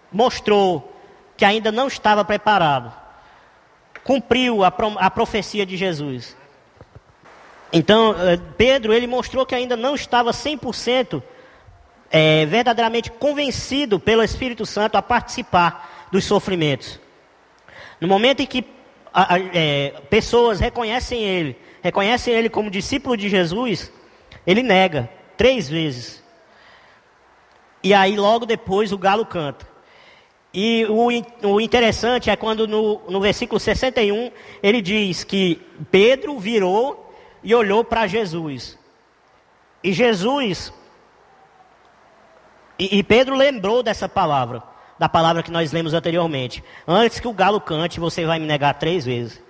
[0.09, 0.97] mostrou
[1.35, 2.93] que ainda não estava preparado
[4.05, 6.33] cumpriu a, a profecia de Jesus.
[7.73, 11.21] Então, eh, Pedro, ele mostrou que ainda não estava 100%
[12.09, 17.01] é, verdadeiramente convencido pelo Espírito Santo a participar dos sofrimentos.
[17.99, 18.63] No momento em que
[19.13, 23.91] a, a, é, pessoas reconhecem ele, reconhecem ele como discípulo de Jesus,
[24.45, 26.25] ele nega três vezes.
[27.87, 29.65] E aí, logo depois, o galo canta.
[30.53, 31.07] E o,
[31.53, 34.29] o interessante é quando no, no versículo 61
[34.61, 38.77] ele diz que Pedro virou e olhou para Jesus.
[39.81, 40.73] E Jesus.
[42.77, 44.61] E, e Pedro lembrou dessa palavra,
[44.99, 46.61] da palavra que nós lemos anteriormente.
[46.85, 49.41] Antes que o galo cante, você vai me negar três vezes.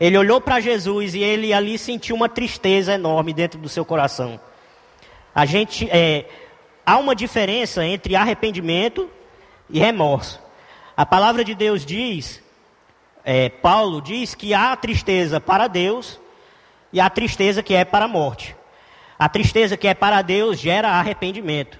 [0.00, 4.40] Ele olhou para Jesus e ele ali sentiu uma tristeza enorme dentro do seu coração.
[5.32, 6.26] A gente é,
[6.88, 9.10] há uma diferença entre arrependimento
[9.68, 10.40] e remorso.
[10.96, 12.42] A palavra de Deus diz,
[13.22, 16.18] é, Paulo diz que há tristeza para Deus
[16.90, 18.56] e há tristeza que é para a morte.
[19.18, 21.78] A tristeza que é para Deus gera arrependimento.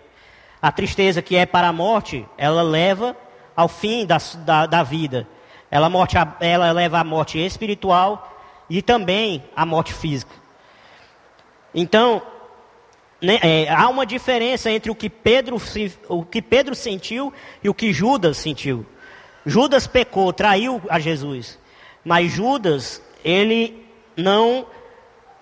[0.61, 3.17] A tristeza que é para a morte, ela leva
[3.57, 5.27] ao fim da, da, da vida.
[5.71, 8.31] Ela, morte, ela leva à morte espiritual
[8.69, 10.35] e também à morte física.
[11.75, 12.21] Então,
[13.21, 15.61] né, é, há uma diferença entre o que, Pedro,
[16.09, 18.87] o que Pedro sentiu e o que Judas sentiu.
[19.45, 21.59] Judas pecou, traiu a Jesus.
[22.05, 23.85] Mas Judas, ele
[24.17, 24.67] não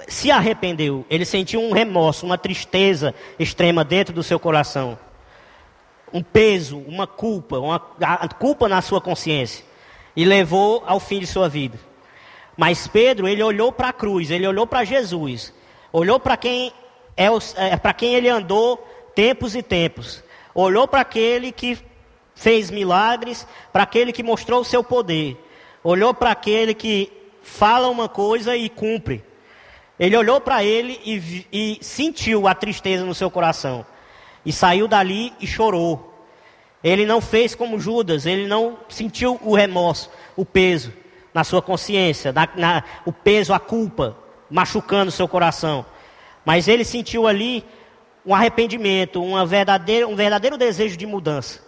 [0.08, 4.98] se arrependeu, ele sentiu um remorso, uma tristeza extrema dentro do seu coração.
[6.12, 7.78] Um peso, uma culpa, uma
[8.38, 9.64] culpa na sua consciência.
[10.14, 11.78] E levou ao fim de sua vida.
[12.56, 15.52] Mas Pedro, ele olhou para a cruz, ele olhou para Jesus,
[15.92, 16.72] olhou para quem
[17.16, 17.26] é,
[17.56, 18.76] é para quem ele andou
[19.14, 20.22] tempos e tempos.
[20.54, 21.78] Olhou para aquele que
[22.34, 25.36] fez milagres, para aquele que mostrou o seu poder.
[25.82, 29.24] Olhou para aquele que fala uma coisa e cumpre.
[29.98, 33.86] Ele olhou para ele e, e sentiu a tristeza no seu coração.
[34.44, 36.12] E saiu dali e chorou.
[36.84, 40.92] Ele não fez como Judas, ele não sentiu o remorso, o peso
[41.32, 44.16] na sua consciência, na, na, o peso, a culpa,
[44.50, 45.84] machucando seu coração.
[46.46, 47.64] Mas ele sentiu ali
[48.24, 51.60] um arrependimento, uma verdadeira, um verdadeiro desejo de mudança.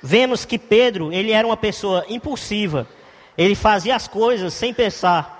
[0.00, 2.86] Vemos que Pedro, ele era uma pessoa impulsiva,
[3.36, 5.36] ele fazia as coisas sem pensar.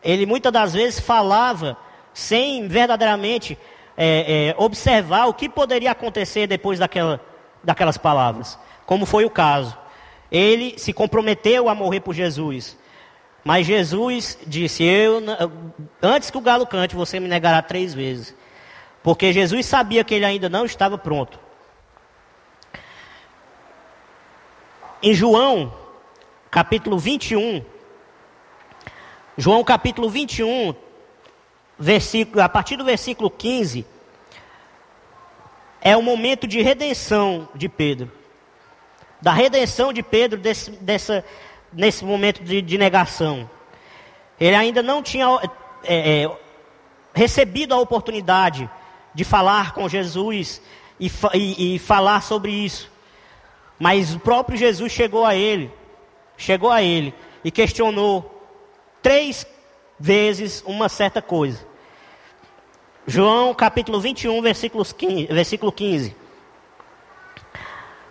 [0.00, 1.76] Ele muitas das vezes falava
[2.14, 3.58] sem verdadeiramente
[3.96, 7.20] é, é, observar o que poderia acontecer depois daquela,
[7.64, 8.56] daquelas palavras,
[8.86, 9.76] como foi o caso.
[10.30, 12.78] Ele se comprometeu a morrer por Jesus.
[13.44, 15.22] Mas Jesus disse: Eu,
[16.02, 18.34] antes que o galo cante, você me negará três vezes.
[19.02, 21.38] Porque Jesus sabia que ele ainda não estava pronto.
[25.02, 25.72] Em João,
[26.50, 27.64] capítulo 21,
[29.38, 30.74] João capítulo 21,
[31.78, 33.86] versículo, a partir do versículo 15,
[35.80, 38.12] é o momento de redenção de Pedro
[39.20, 41.24] da redenção de Pedro desse, dessa,
[41.72, 43.48] nesse momento de, de, negação.
[44.38, 45.26] Ele ainda não tinha
[45.84, 46.38] é, é,
[47.14, 48.68] recebido a oportunidade
[49.14, 50.60] de falar com Jesus
[50.98, 52.90] e, e, e falar sobre isso.
[53.78, 55.70] Mas o próprio Jesus chegou a ele,
[56.36, 58.44] chegou a ele e questionou
[59.02, 59.46] três
[59.98, 61.66] vezes uma certa coisa.
[63.06, 66.14] João capítulo 21, versículos 15, versículo 15.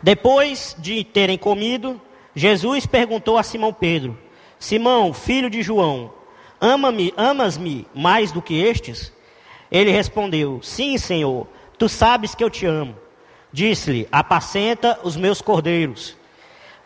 [0.02, 2.02] Depois de terem comido,
[2.40, 4.18] Jesus perguntou a Simão Pedro:
[4.58, 6.14] Simão, filho de João,
[6.62, 9.12] ama-me, amas-me mais do que estes?
[9.70, 11.48] Ele respondeu: Sim, Senhor,
[11.78, 12.96] tu sabes que eu te amo.
[13.52, 16.16] Disse-lhe: Apacenta os meus cordeiros.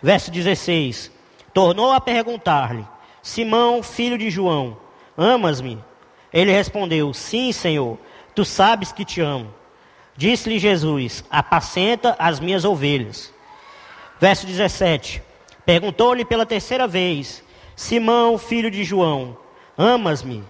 [0.01, 1.11] Verso 16:
[1.53, 2.83] Tornou a perguntar-lhe:
[3.21, 4.75] Simão, filho de João,
[5.15, 5.77] amas-me?
[6.33, 7.99] Ele respondeu: Sim, Senhor,
[8.33, 9.53] tu sabes que te amo.
[10.17, 13.31] Disse-lhe Jesus: Apacenta as minhas ovelhas.
[14.19, 15.21] Verso 17:
[15.65, 17.43] Perguntou-lhe pela terceira vez:
[17.75, 19.37] Simão, filho de João,
[19.77, 20.43] amas-me?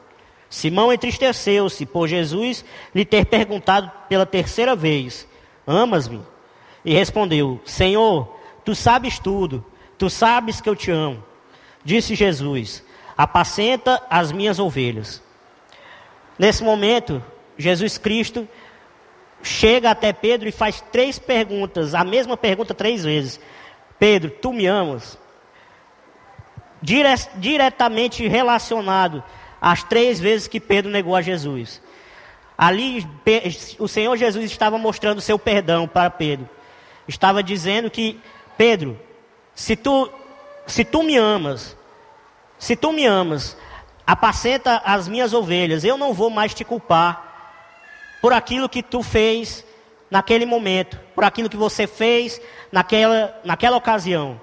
[0.50, 5.28] Simão entristeceu-se por Jesus lhe ter perguntado pela terceira vez:
[5.66, 6.22] Amas-me?
[6.86, 9.66] E respondeu: Senhor, tu sabes tudo,
[9.98, 11.24] tu sabes que eu te amo.
[11.84, 12.84] Disse Jesus:
[13.18, 15.22] Apacenta as minhas ovelhas.
[16.38, 17.24] Nesse momento,
[17.58, 18.48] Jesus Cristo
[19.42, 23.40] chega até Pedro e faz três perguntas, a mesma pergunta três vezes.
[24.04, 25.18] Pedro, tu me amas?
[26.82, 29.24] Dire diretamente relacionado
[29.62, 31.82] às três vezes que Pedro negou a Jesus.
[32.58, 33.08] Ali
[33.80, 36.50] o Senhor Jesus estava mostrando seu perdão para Pedro.
[37.08, 38.20] Estava dizendo que,
[38.58, 39.00] Pedro,
[39.56, 40.12] se tu,
[40.68, 41.78] se tu me amas,
[42.60, 43.56] se tu me amas,
[44.06, 47.56] apacenta as minhas ovelhas, eu não vou mais te culpar
[48.22, 49.66] por aquilo que tu fez
[50.12, 54.40] naquele momento, por aquilo que você fez naquela, naquela ocasião.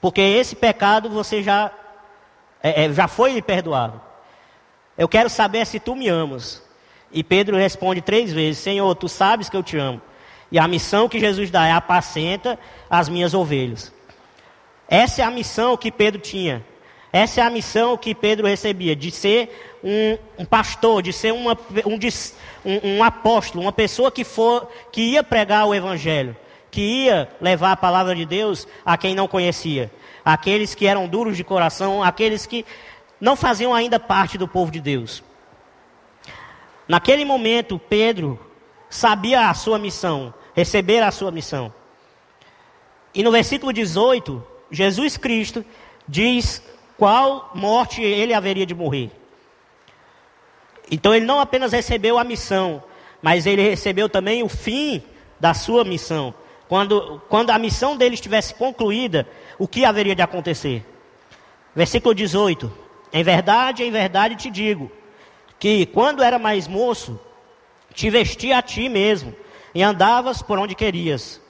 [0.00, 1.70] Porque esse pecado você já,
[2.62, 4.00] é, é, já foi lhe perdoado.
[4.96, 6.62] Eu quero saber se tu me amas.
[7.10, 10.00] E Pedro responde três vezes: Senhor, tu sabes que eu te amo.
[10.50, 13.92] E a missão que Jesus dá é apacenta as minhas ovelhas.
[14.88, 16.64] Essa é a missão que Pedro tinha.
[17.12, 21.56] Essa é a missão que Pedro recebia, de ser um, um pastor, de ser uma,
[21.86, 26.36] um, um, apóstolo, uma pessoa que, for, que ia pregar o evangelho,
[26.70, 29.90] que ia levar a palavra de Deus a quem não conhecia,
[30.22, 32.66] aqueles que eram duros de coração, aqueles que
[33.18, 35.22] não faziam ainda parte do povo de Deus.
[36.86, 38.38] Naquele momento, Pedro
[38.90, 41.72] sabia a sua missão, receber a sua missão.
[43.14, 45.64] E no versículo 18, Jesus Cristo
[46.06, 46.62] diz
[46.98, 49.10] qual morte ele haveria de morrer.
[50.90, 52.82] Então ele não apenas recebeu a missão,
[53.22, 55.02] mas ele recebeu também o fim
[55.38, 56.34] da sua missão.
[56.68, 59.26] Quando, quando a missão dele estivesse concluída,
[59.58, 60.84] o que haveria de acontecer?
[61.74, 62.70] Versículo 18:
[63.12, 64.90] Em verdade, em verdade te digo,
[65.58, 67.18] que quando era mais moço,
[67.94, 69.34] te vestia a ti mesmo,
[69.74, 71.40] e andavas por onde querias.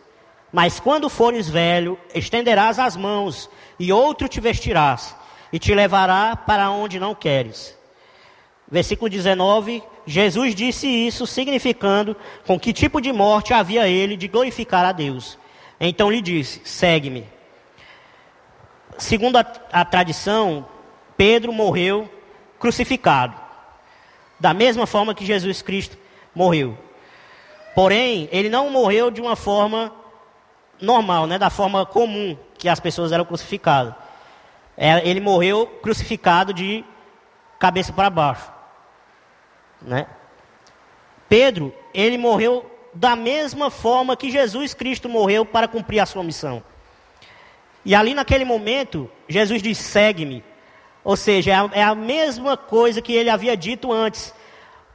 [0.52, 5.16] Mas quando fores velho, estenderás as mãos, e outro te vestirás,
[5.52, 7.76] e te levará para onde não queres.
[8.70, 14.84] Versículo 19: Jesus disse isso, significando com que tipo de morte havia ele de glorificar
[14.84, 15.38] a Deus.
[15.80, 17.26] Então lhe disse: segue-me.
[18.96, 20.66] Segundo a, a tradição,
[21.16, 22.10] Pedro morreu
[22.58, 23.36] crucificado,
[24.40, 25.96] da mesma forma que Jesus Cristo
[26.34, 26.76] morreu.
[27.74, 29.92] Porém, ele não morreu de uma forma
[30.80, 33.94] normal, né, da forma comum que as pessoas eram crucificadas.
[34.80, 36.84] É, ele morreu crucificado de
[37.58, 38.48] cabeça para baixo.
[39.82, 40.06] Né?
[41.28, 42.64] Pedro, ele morreu
[42.94, 46.62] da mesma forma que Jesus Cristo morreu para cumprir a sua missão.
[47.84, 50.44] E ali naquele momento, Jesus disse: segue-me.
[51.02, 54.32] Ou seja, é a, é a mesma coisa que ele havia dito antes.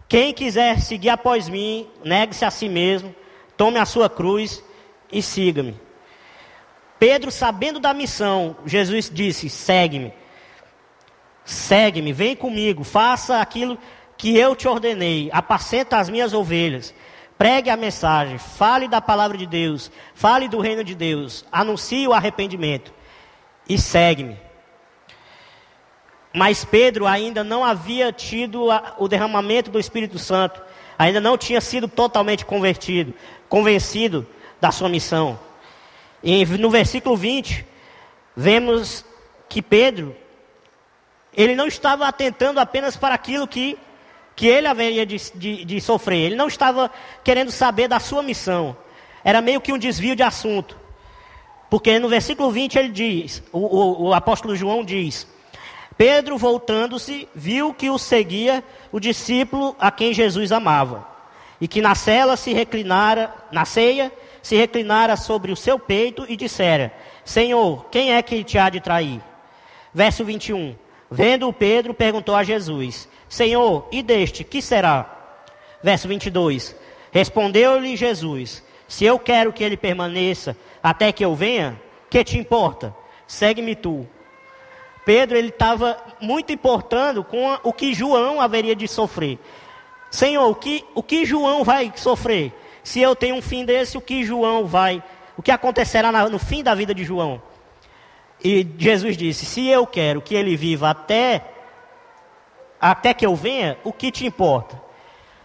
[0.07, 3.13] Quem quiser seguir após mim, negue-se a si mesmo,
[3.57, 4.63] tome a sua cruz
[5.11, 5.82] e siga-me.
[7.03, 10.13] Pedro, sabendo da missão, Jesus disse: segue-me.
[11.43, 13.77] Segue-me, vem comigo, faça aquilo
[14.17, 16.95] que eu te ordenei, apacenta as minhas ovelhas,
[17.37, 22.13] pregue a mensagem, fale da palavra de Deus, fale do reino de Deus, anuncie o
[22.13, 22.93] arrependimento
[23.67, 24.39] e segue-me.
[26.33, 30.61] Mas Pedro ainda não havia tido o derramamento do Espírito Santo,
[30.97, 33.13] ainda não tinha sido totalmente convertido,
[33.49, 34.25] convencido
[34.61, 35.37] da sua missão.
[36.23, 37.65] E no versículo 20,
[38.35, 39.05] vemos
[39.49, 40.15] que Pedro,
[41.35, 43.77] ele não estava atentando apenas para aquilo que
[44.35, 46.25] que ele haveria de, de, de sofrer.
[46.25, 46.89] Ele não estava
[47.23, 48.75] querendo saber da sua missão.
[49.23, 50.77] Era meio que um desvio de assunto.
[51.69, 55.27] Porque no versículo 20 ele diz, o, o, o apóstolo João diz,
[55.97, 61.07] Pedro voltando-se, viu que o seguia o discípulo a quem Jesus amava,
[61.59, 64.11] e que na cela se reclinara, na ceia,
[64.43, 68.81] se reclinara sobre o seu peito e dissera: Senhor, quem é que te há de
[68.81, 69.21] trair?
[69.93, 70.75] Verso 21.
[71.09, 75.09] Vendo o Pedro, perguntou a Jesus: Senhor, e deste, que será?
[75.81, 76.75] Verso 22.
[77.09, 82.93] Respondeu-lhe Jesus: Se eu quero que ele permaneça até que eu venha, que te importa?
[83.25, 84.05] Segue-me tu.
[85.05, 89.39] Pedro ele estava muito importando com o que João haveria de sofrer.
[90.11, 92.53] Senhor, o que, o que João vai sofrer?
[92.83, 95.01] Se eu tenho um fim desse, o que João vai?
[95.37, 97.41] O que acontecerá no fim da vida de João?
[98.43, 101.43] E Jesus disse: Se eu quero que ele viva até
[102.79, 104.81] até que eu venha, o que te importa?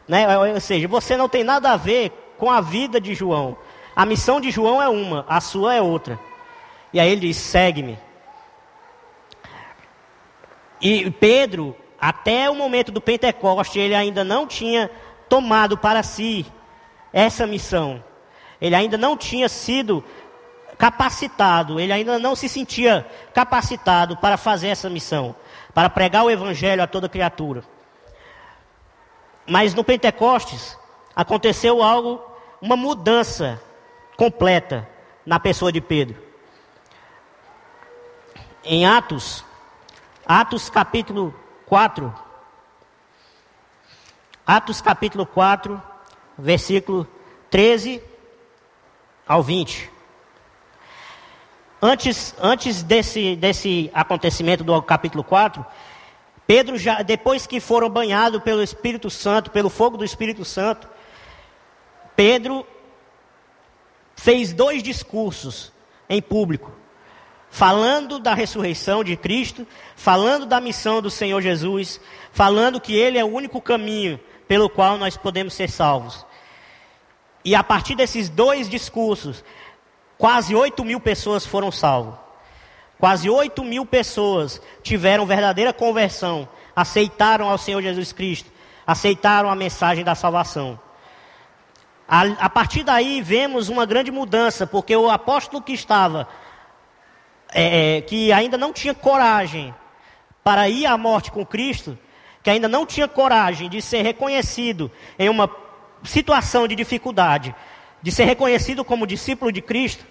[0.09, 0.27] Né?
[0.37, 3.57] Ou seja, você não tem nada a ver com a vida de João.
[3.95, 6.19] A missão de João é uma, a sua é outra.
[6.93, 7.97] E aí ele diz: segue-me.
[10.81, 14.91] E Pedro, até o momento do Pentecoste, ele ainda não tinha
[15.29, 16.45] tomado para si
[17.13, 18.03] essa missão.
[18.61, 20.05] Ele ainda não tinha sido
[20.77, 25.35] capacitado, ele ainda não se sentia capacitado para fazer essa missão
[25.79, 27.63] para pregar o evangelho a toda criatura.
[29.47, 30.77] Mas no Pentecostes
[31.15, 32.21] aconteceu algo,
[32.61, 33.63] uma mudança
[34.17, 34.89] completa
[35.25, 36.21] na pessoa de Pedro.
[38.65, 39.45] Em Atos,
[40.27, 41.33] Atos capítulo
[41.67, 42.13] 4,
[44.45, 45.81] Atos capítulo 4,
[46.39, 47.07] versículo
[47.51, 48.01] 13
[49.27, 49.91] ao 20.
[51.81, 55.65] Antes, antes desse, desse acontecimento do capítulo 4,
[56.47, 60.89] Pedro, já, depois que foram banhados pelo Espírito Santo, pelo fogo do Espírito Santo,
[62.17, 62.67] Pedro
[64.17, 65.73] fez dois discursos
[66.09, 66.73] em público,
[67.51, 72.01] falando da ressurreição de Cristo, falando da missão do Senhor Jesus,
[72.33, 74.19] falando que Ele é o único caminho
[74.49, 76.27] pelo qual nós podemos ser salvos.
[77.49, 79.43] E a partir desses dois discursos,
[80.19, 82.15] Quase 8 mil pessoas foram salvas.
[82.99, 88.51] Quase 8 mil pessoas tiveram verdadeira conversão, aceitaram ao Senhor Jesus Cristo,
[88.85, 90.79] aceitaram a mensagem da salvação.
[92.09, 96.27] A, a partir daí vemos uma grande mudança, porque o apóstolo que estava,
[97.53, 99.73] é, é, que ainda não tinha coragem
[100.43, 101.97] para ir à morte com Cristo,
[102.43, 105.47] que ainda não tinha coragem de ser reconhecido em uma
[106.05, 107.55] situação de dificuldade,
[108.03, 110.05] de ser reconhecido como discípulo de Cristo,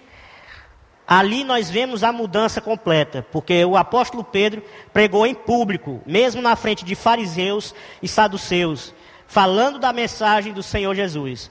[1.06, 4.62] ali nós vemos a mudança completa, porque o apóstolo Pedro
[4.92, 8.94] pregou em público, mesmo na frente de fariseus e saduceus,
[9.26, 11.50] falando da mensagem do Senhor Jesus.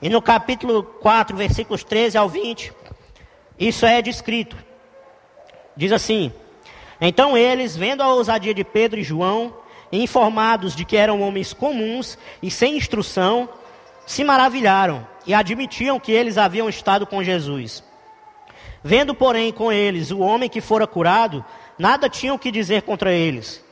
[0.00, 2.72] E no capítulo 4, versículos 13 ao 20,
[3.58, 4.56] isso é descrito.
[5.76, 6.32] Diz assim:
[7.00, 9.54] Então eles, vendo a ousadia de Pedro e João,
[10.02, 13.48] informados de que eram homens comuns e sem instrução,
[14.06, 17.82] se maravilharam e admitiam que eles haviam estado com Jesus.
[18.82, 21.44] Vendo, porém, com eles o homem que fora curado,
[21.78, 23.64] nada tinham que dizer contra eles.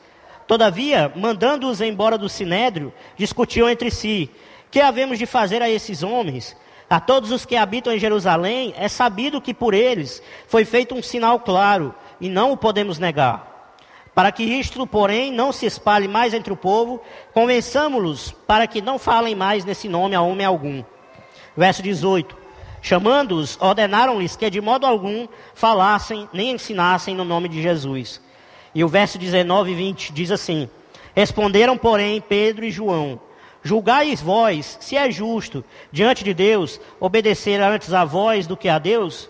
[0.45, 4.29] Todavia, mandando-os embora do sinédrio, discutiam entre si:
[4.69, 6.55] Que havemos de fazer a esses homens?
[6.89, 11.01] A todos os que habitam em Jerusalém, é sabido que por eles foi feito um
[11.01, 13.54] sinal claro, e não o podemos negar.
[14.15, 17.01] Para que isto, porém, não se espalhe mais entre o povo,
[17.33, 20.81] convençamos-los para que não falem mais nesse nome a homem algum.
[21.55, 22.37] Verso 18:
[22.81, 28.21] Chamando-os, ordenaram-lhes que de modo algum falassem nem ensinassem no nome de Jesus.
[28.73, 30.69] E o verso 19 e 20 diz assim:
[31.13, 33.19] Responderam, porém, Pedro e João:
[33.61, 35.61] Julgais vós se é justo,
[35.91, 39.29] diante de Deus, obedecer antes a vós do que a Deus?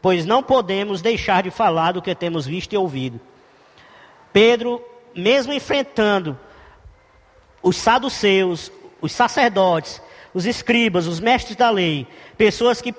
[0.00, 3.20] Pois não podemos deixar de falar do que temos visto e ouvido.
[4.32, 4.82] Pedro,
[5.14, 6.38] mesmo enfrentando
[7.62, 8.70] os saduceus,
[9.00, 10.00] os sacerdotes,
[10.32, 12.06] os escribas, os mestres da lei,
[12.36, 12.94] pessoas que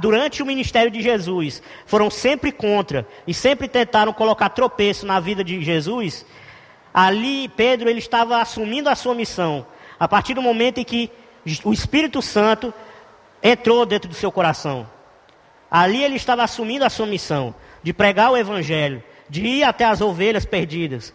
[0.00, 5.44] durante o ministério de Jesus foram sempre contra e sempre tentaram colocar tropeço na vida
[5.44, 6.24] de Jesus,
[6.92, 9.66] ali Pedro ele estava assumindo a sua missão
[9.98, 11.10] a partir do momento em que
[11.64, 12.72] o Espírito Santo
[13.42, 14.88] entrou dentro do seu coração.
[15.70, 20.00] Ali ele estava assumindo a sua missão de pregar o Evangelho, de ir até as
[20.00, 21.12] ovelhas perdidas.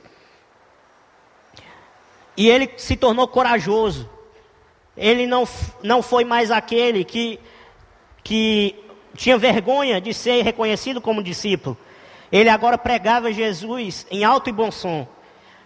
[2.35, 4.09] E ele se tornou corajoso.
[4.95, 5.47] Ele não,
[5.83, 7.39] não foi mais aquele que,
[8.23, 8.75] que
[9.15, 11.77] tinha vergonha de ser reconhecido como discípulo.
[12.31, 15.07] Ele agora pregava Jesus em alto e bom som.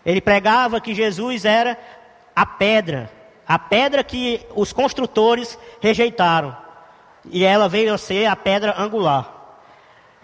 [0.05, 1.77] Ele pregava que Jesus era
[2.35, 3.11] a pedra,
[3.47, 6.55] a pedra que os construtores rejeitaram.
[7.31, 9.34] E ela veio a ser a pedra angular.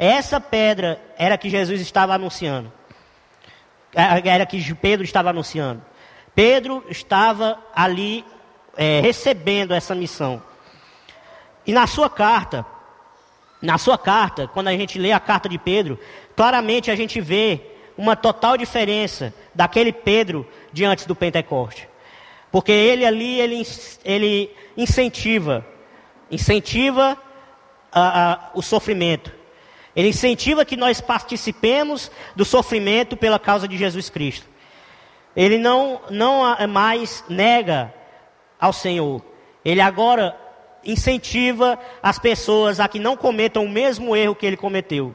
[0.04, 2.74] Essa pedra era que Jesus estava anunciando.
[3.94, 5.86] Era que Pedro estava anunciando.
[6.34, 8.26] Pedro estava ali
[8.76, 10.42] é, recebendo essa missão.
[11.68, 12.66] E na sua carta,
[13.62, 16.00] na sua carta, quando a gente lê a carta de Pedro,
[16.36, 17.62] claramente a gente vê
[17.96, 21.88] uma total diferença daquele Pedro de antes do Pentecoste.
[22.52, 23.68] Porque ele ali, ele,
[24.04, 25.64] ele incentiva,
[26.32, 27.16] incentiva
[27.92, 29.41] a, a, o sofrimento.
[29.96, 34.48] Ele incentiva que nós participemos do sofrimento pela causa de Jesus Cristo.
[35.36, 37.94] Ele não, não mais nega
[38.60, 39.22] ao Senhor.
[39.64, 40.38] Ele agora
[40.84, 45.14] incentiva as pessoas a que não cometam o mesmo erro que ele cometeu.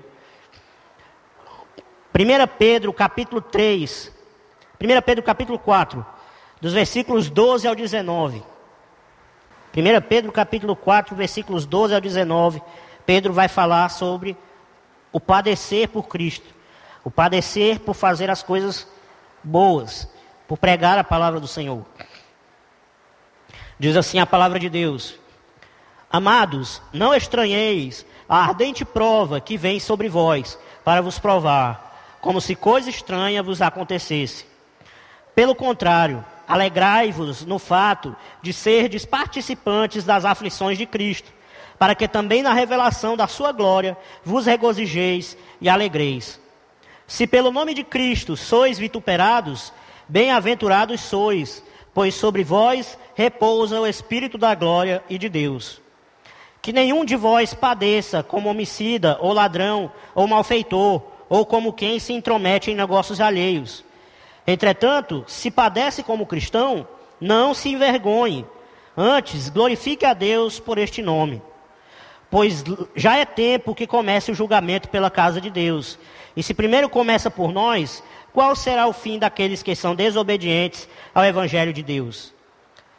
[2.14, 4.12] 1 Pedro capítulo 3,
[4.80, 6.04] 1 Pedro capítulo 4,
[6.60, 8.42] dos versículos 12 ao 19.
[9.76, 12.62] 1 Pedro capítulo 4, versículos 12 ao 19,
[13.04, 14.36] Pedro vai falar sobre
[15.12, 16.54] o padecer por Cristo,
[17.04, 18.86] o padecer por fazer as coisas
[19.42, 20.08] boas,
[20.46, 21.84] por pregar a palavra do Senhor.
[23.78, 25.18] Diz assim a palavra de Deus:
[26.10, 32.54] Amados, não estranheis a ardente prova que vem sobre vós, para vos provar, como se
[32.54, 34.46] coisa estranha vos acontecesse.
[35.34, 41.32] Pelo contrário, Alegrai-vos no fato de serdes participantes das aflições de Cristo,
[41.78, 46.40] para que também na revelação da sua glória vos regozijeis e alegreis.
[47.06, 49.72] Se pelo nome de Cristo sois vituperados,
[50.08, 51.62] bem-aventurados sois,
[51.94, 55.80] pois sobre vós repousa o Espírito da glória e de Deus.
[56.60, 62.12] Que nenhum de vós padeça como homicida, ou ladrão, ou malfeitor, ou como quem se
[62.12, 63.84] intromete em negócios alheios
[64.46, 66.86] Entretanto, se padece como cristão,
[67.20, 68.46] não se envergonhe.
[68.96, 71.42] Antes, glorifique a Deus por este nome.
[72.30, 72.64] Pois
[72.94, 75.98] já é tempo que comece o julgamento pela casa de Deus.
[76.36, 78.02] E se primeiro começa por nós,
[78.32, 82.34] qual será o fim daqueles que são desobedientes ao Evangelho de Deus?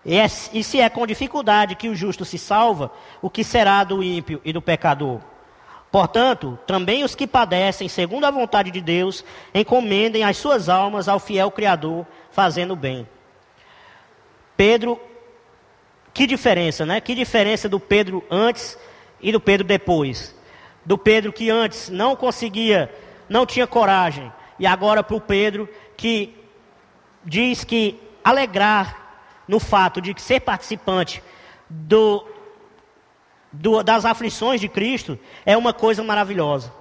[0.04, 2.90] E, é, e se é com dificuldade que o justo se salva,
[3.22, 5.20] o que será do ímpio e do pecador?
[5.92, 9.24] Portanto, também os que padecem segundo a vontade de Deus,
[9.54, 13.08] encomendem as suas almas ao fiel Criador, fazendo bem.
[14.56, 15.00] Pedro,
[16.14, 17.00] que diferença, né?
[17.00, 18.78] Que diferença do Pedro antes
[19.22, 20.36] e do Pedro depois.
[20.86, 22.94] Do Pedro que antes não conseguia,
[23.28, 26.34] não tinha coragem, e agora para o Pedro que
[27.24, 29.08] diz que alegrar
[29.48, 31.22] no fato de ser participante
[31.70, 32.26] do,
[33.52, 36.74] do, das aflições de Cristo é uma coisa maravilhosa.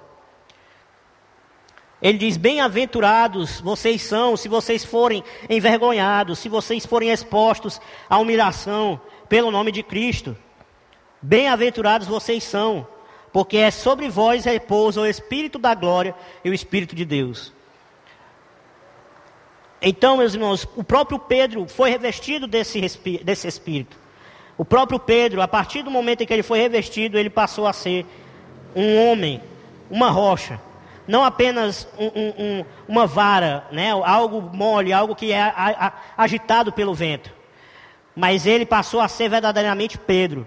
[2.01, 8.99] Ele diz: Bem-aventurados vocês são se vocês forem envergonhados, se vocês forem expostos à humilhação
[9.27, 10.37] pelo nome de Cristo.
[11.21, 12.87] Bem-aventurados vocês são,
[13.31, 17.53] porque é sobre vós repousa o Espírito da glória e o Espírito de Deus.
[19.81, 22.81] Então, meus irmãos, o próprio Pedro foi revestido desse,
[23.23, 23.97] desse Espírito.
[24.57, 27.73] O próprio Pedro, a partir do momento em que ele foi revestido, ele passou a
[27.73, 28.05] ser
[28.75, 29.41] um homem,
[29.89, 30.59] uma rocha.
[31.07, 33.91] não apenas um, um, um, uma vara, né?
[33.91, 35.53] algo mole, algo que é
[36.17, 37.31] agitado pelo vento,
[38.15, 40.45] mas ele passou a ser verdadeiramente Pedro.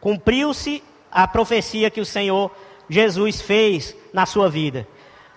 [0.00, 2.50] Cumpriu-se a profecia que o Senhor
[2.88, 4.86] Jesus fez na sua vida.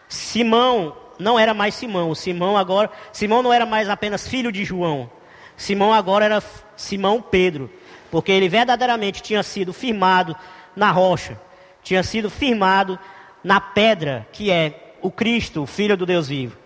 [0.07, 5.09] Simão não era mais Simão, Simão agora, Simão não era mais apenas filho de João.
[5.55, 6.43] Simão agora era
[6.75, 7.69] Simão Pedro,
[8.09, 10.35] porque ele verdadeiramente tinha sido firmado
[10.75, 11.39] na rocha,
[11.83, 12.97] tinha sido firmado
[13.43, 16.57] na pedra que é o Cristo, o Filho do Deus vivo.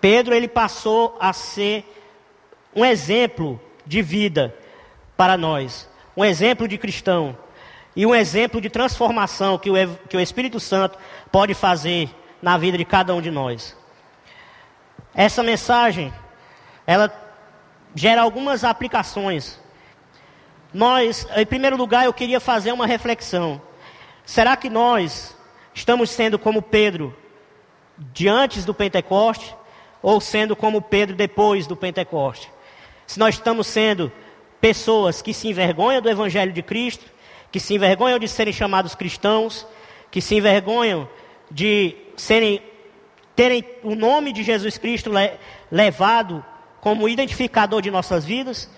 [0.00, 1.84] Pedro ele passou a ser
[2.74, 4.54] um exemplo de vida
[5.16, 7.36] para nós, um exemplo de cristão
[7.96, 9.74] e um exemplo de transformação que o,
[10.08, 10.98] que o Espírito Santo
[11.30, 12.10] pode fazer
[12.42, 13.76] na vida de cada um de nós.
[15.14, 16.12] Essa mensagem,
[16.86, 17.12] ela
[17.94, 19.60] gera algumas aplicações.
[20.72, 23.62] Nós, em primeiro lugar, eu queria fazer uma reflexão.
[24.26, 25.36] Será que nós
[25.72, 27.16] estamos sendo como Pedro
[27.96, 29.54] de antes do Pentecoste
[30.02, 32.50] ou sendo como Pedro depois do Pentecoste?
[33.06, 34.10] Se nós estamos sendo
[34.64, 37.04] pessoas que se envergonham do Evangelho de Cristo,
[37.52, 39.66] que se envergonham de serem chamados cristãos,
[40.10, 41.06] que se envergonham
[41.50, 42.62] de serem
[43.36, 45.32] terem o nome de Jesus Cristo le,
[45.70, 46.42] levado
[46.80, 48.70] como identificador de nossas vidas,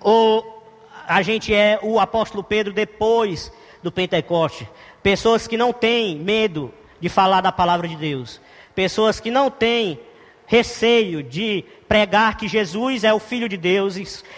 [0.00, 0.64] ou
[1.06, 4.68] a gente é o apóstolo Pedro depois do Pentecoste,
[5.00, 8.40] pessoas que não têm medo de falar da palavra de Deus,
[8.74, 10.00] pessoas que não têm
[10.48, 13.96] receio de pregar que Jesus é o Filho de Deus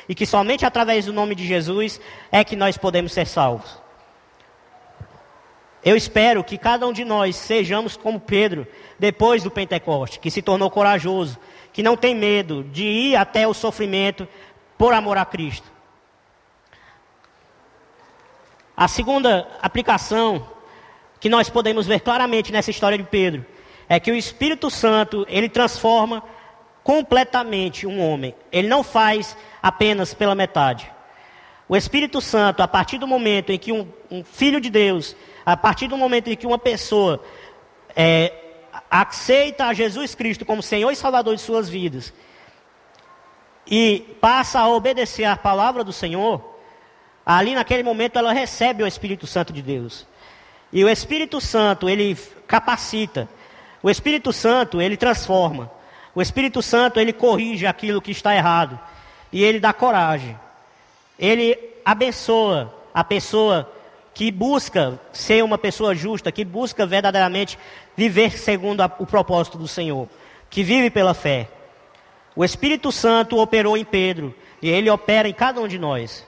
[0.08, 2.00] e, que somente através do nome de Jesus
[2.32, 3.78] é que nós podemos ser salvos.
[5.84, 8.66] Eu espero que cada um de nós sejamos como Pedro,
[8.98, 11.38] depois do Pentecoste, que se tornou corajoso,
[11.72, 14.28] que não tem medo de ir até o sofrimento
[14.76, 15.70] por amor a Cristo.
[18.76, 20.44] A segunda aplicação
[21.20, 23.46] que nós podemos ver claramente nessa história de Pedro
[23.91, 26.22] é que o Espírito Santo, ele transforma
[26.84, 28.32] completamente um homem.
[28.53, 30.88] Ele não faz apenas pela metade.
[31.68, 35.57] O Espírito Santo, a partir do momento em que um, um filho de Deus, a
[35.57, 37.20] partir do momento em que uma pessoa
[37.97, 38.32] é,
[38.88, 42.12] aceita a Jesus Cristo como Senhor e Salvador de suas vidas,
[43.66, 46.41] e passa a obedecer à palavra do Senhor,
[47.26, 50.07] ali naquele momento ela recebe o Espírito Santo de Deus.
[50.72, 52.16] E o Espírito Santo, ele
[52.47, 53.28] capacita.
[53.82, 55.70] O Espírito Santo, ele transforma.
[56.14, 58.78] O Espírito Santo, ele corrige aquilo que está errado.
[59.32, 60.38] E ele dá coragem.
[61.18, 63.70] Ele abençoa a pessoa
[64.12, 67.58] que busca ser uma pessoa justa, que busca verdadeiramente
[67.96, 70.08] viver segundo a, o propósito do Senhor,
[70.48, 71.48] que vive pela fé.
[72.34, 76.26] O Espírito Santo operou em Pedro e ele opera em cada um de nós.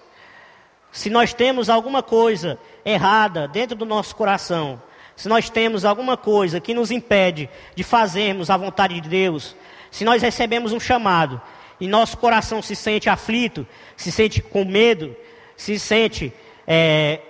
[0.91, 4.81] Se nós temos alguma coisa errada dentro do nosso coração,
[5.17, 9.55] se nós temos alguma coisa que nos impede de fazermos a vontade de Deus,
[9.91, 11.41] se nós recebemos um chamado
[11.79, 15.15] e nosso coração se sente aflito, se sente com medo,
[15.57, 16.33] se sente,
[16.67, 17.21] é,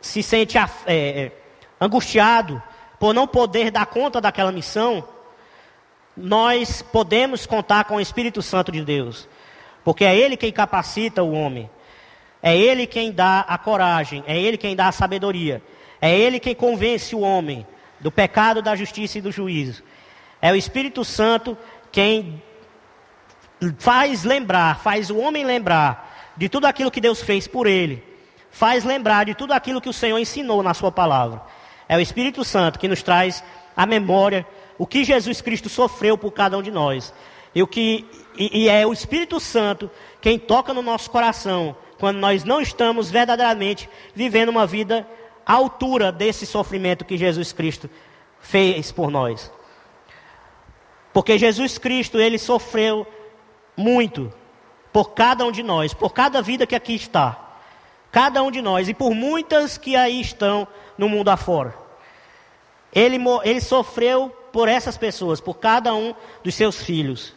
[0.00, 0.56] se sente
[0.86, 1.30] é,
[1.80, 2.62] angustiado
[2.98, 5.06] por não poder dar conta daquela missão,
[6.16, 9.28] nós podemos contar com o Espírito Santo de Deus,
[9.84, 11.68] porque é Ele quem capacita o homem,
[12.42, 15.62] é Ele quem dá a coragem, é Ele quem dá a sabedoria,
[16.02, 17.64] é Ele quem convence o homem
[18.00, 19.84] do pecado, da justiça e do juízo.
[20.40, 21.56] É o Espírito Santo
[21.92, 22.42] quem
[23.78, 28.02] faz lembrar, faz o homem lembrar de tudo aquilo que Deus fez por ele,
[28.50, 31.40] faz lembrar de tudo aquilo que o Senhor ensinou na Sua palavra.
[31.88, 33.44] É o Espírito Santo que nos traz
[33.76, 34.44] a memória
[34.76, 37.14] o que Jesus Cristo sofreu por cada um de nós.
[37.54, 38.04] E, o que,
[38.36, 39.88] e, e é o Espírito Santo
[40.20, 45.06] quem toca no nosso coração quando nós não estamos verdadeiramente vivendo uma vida
[45.44, 47.88] à altura desse sofrimento que Jesus Cristo
[48.40, 49.50] fez por nós.
[51.12, 53.06] Porque Jesus Cristo, ele sofreu
[53.76, 54.32] muito
[54.92, 57.38] por cada um de nós, por cada vida que aqui está.
[58.10, 60.66] Cada um de nós e por muitas que aí estão
[60.98, 61.74] no mundo afora.
[62.94, 66.14] Ele, ele sofreu por essas pessoas, por cada um
[66.44, 67.34] dos seus filhos.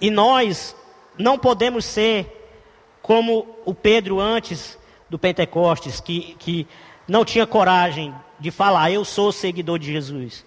[0.00, 0.76] E nós
[1.16, 2.42] não podemos ser
[3.00, 4.78] como o Pedro antes
[5.08, 6.66] do Pentecostes, que, que
[7.06, 10.44] não tinha coragem de falar, eu sou seguidor de Jesus.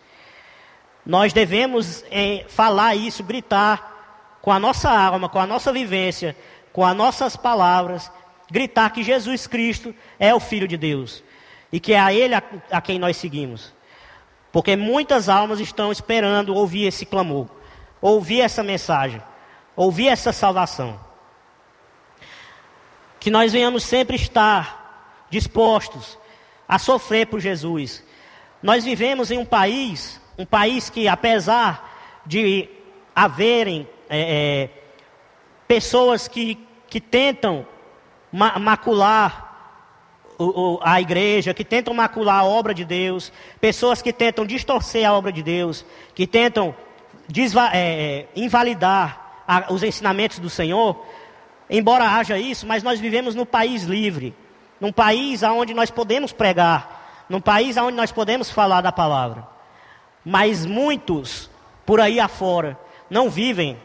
[1.05, 6.35] Nós devemos é, falar isso, gritar com a nossa alma, com a nossa vivência,
[6.73, 8.11] com as nossas palavras,
[8.51, 11.23] gritar que Jesus Cristo é o Filho de Deus
[11.71, 13.73] e que é a Ele a, a quem nós seguimos.
[14.51, 17.47] Porque muitas almas estão esperando ouvir esse clamor,
[18.01, 19.21] ouvir essa mensagem,
[19.75, 20.99] ouvir essa salvação.
[23.19, 26.17] Que nós venhamos sempre estar dispostos
[26.67, 28.03] a sofrer por Jesus,
[28.61, 32.67] Nós vivemos em um país, um país que apesar de
[33.15, 34.69] haverem é, é,
[35.67, 36.57] pessoas que,
[36.89, 37.65] que tentam
[38.31, 39.47] ma macular
[40.37, 45.07] o, o, a igreja, que tentam macular a obra de Deus, pessoas que tentam distorcer
[45.07, 46.75] a obra de Deus, que tentam
[47.73, 51.03] é, é, invalidar a, os ensinamentos do Senhor,
[51.69, 54.35] embora haja isso, mas nós vivemos num país livre,
[54.79, 59.47] num país onde nós podemos pregar, num país onde nós podemos falar da palavra.
[60.23, 61.49] Mas muitos
[61.85, 62.77] por aí afora
[63.09, 63.77] não vivem,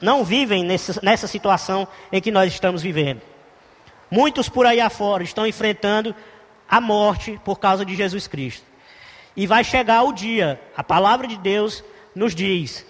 [0.00, 3.22] não vivem nessa, nessa situação em que nós estamos vivendo.
[4.10, 6.14] Muitos por aí afora estão enfrentando
[6.68, 8.64] a morte por causa de Jesus Cristo.
[9.36, 11.84] E vai chegar o dia, a palavra de Deus
[12.14, 12.86] nos diz,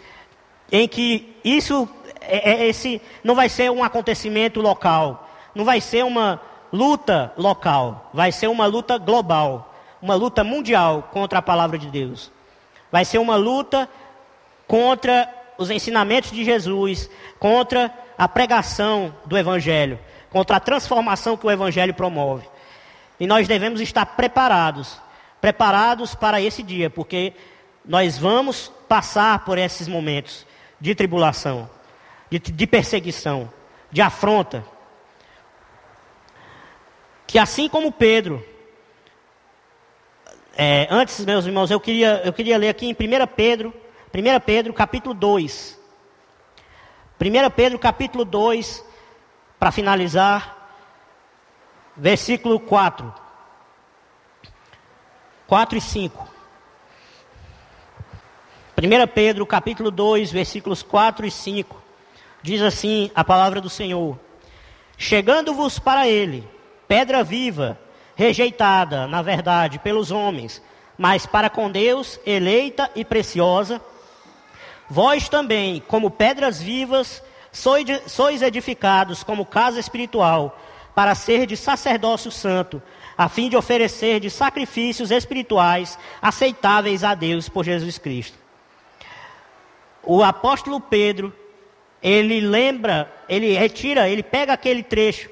[0.71, 1.89] em que isso
[2.21, 6.41] é, é esse não vai ser um acontecimento local, não vai ser uma
[6.73, 12.31] luta local, vai ser uma luta global, uma luta mundial contra a palavra de Deus.
[12.91, 13.89] Vai ser uma luta
[14.67, 19.99] contra os ensinamentos de Jesus, contra a pregação do Evangelho,
[20.31, 22.49] contra a transformação que o Evangelho promove.
[23.19, 25.01] E nós devemos estar preparados,
[25.41, 27.33] preparados para esse dia, porque
[27.85, 30.47] nós vamos passar por esses momentos
[30.81, 31.69] de tribulação,
[32.31, 33.51] de, de perseguição,
[33.91, 34.65] de afronta.
[37.27, 38.45] Que assim como Pedro,
[40.57, 43.75] é, antes, meus irmãos, eu queria, eu queria ler aqui em 1 Pedro
[44.17, 45.79] 1 Pedro capítulo 2.
[47.21, 48.83] 1 Pedro capítulo 2,
[49.59, 50.71] para finalizar,
[51.95, 53.13] versículo 4.
[55.47, 56.29] 4 e 5.
[58.79, 61.83] 1 Pedro capítulo 2, versículos 4 e 5.
[62.41, 64.19] Diz assim a palavra do Senhor:
[64.97, 66.49] Chegando-vos para ele,
[66.89, 67.79] pedra viva,
[68.15, 70.63] rejeitada, na verdade, pelos homens,
[70.97, 73.81] mas para com Deus, eleita e preciosa,
[74.89, 77.23] Vós também, como pedras vivas,
[77.53, 80.59] sois edificados como casa espiritual,
[80.95, 82.81] para ser de sacerdócio santo,
[83.19, 88.39] a fim de oferecer de sacrifícios espirituais aceitáveis a Deus por Jesus Cristo.
[90.03, 91.35] O apóstolo Pedro,
[92.03, 95.29] ele lembra, ele retira, ele pega aquele trecho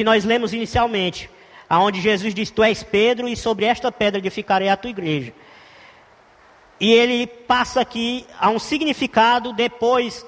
[0.00, 1.28] que nós lemos inicialmente,
[1.68, 5.34] aonde Jesus diz: Tu és Pedro, e sobre esta pedra edificarei a tua igreja.
[6.80, 10.24] E ele passa aqui a um significado depois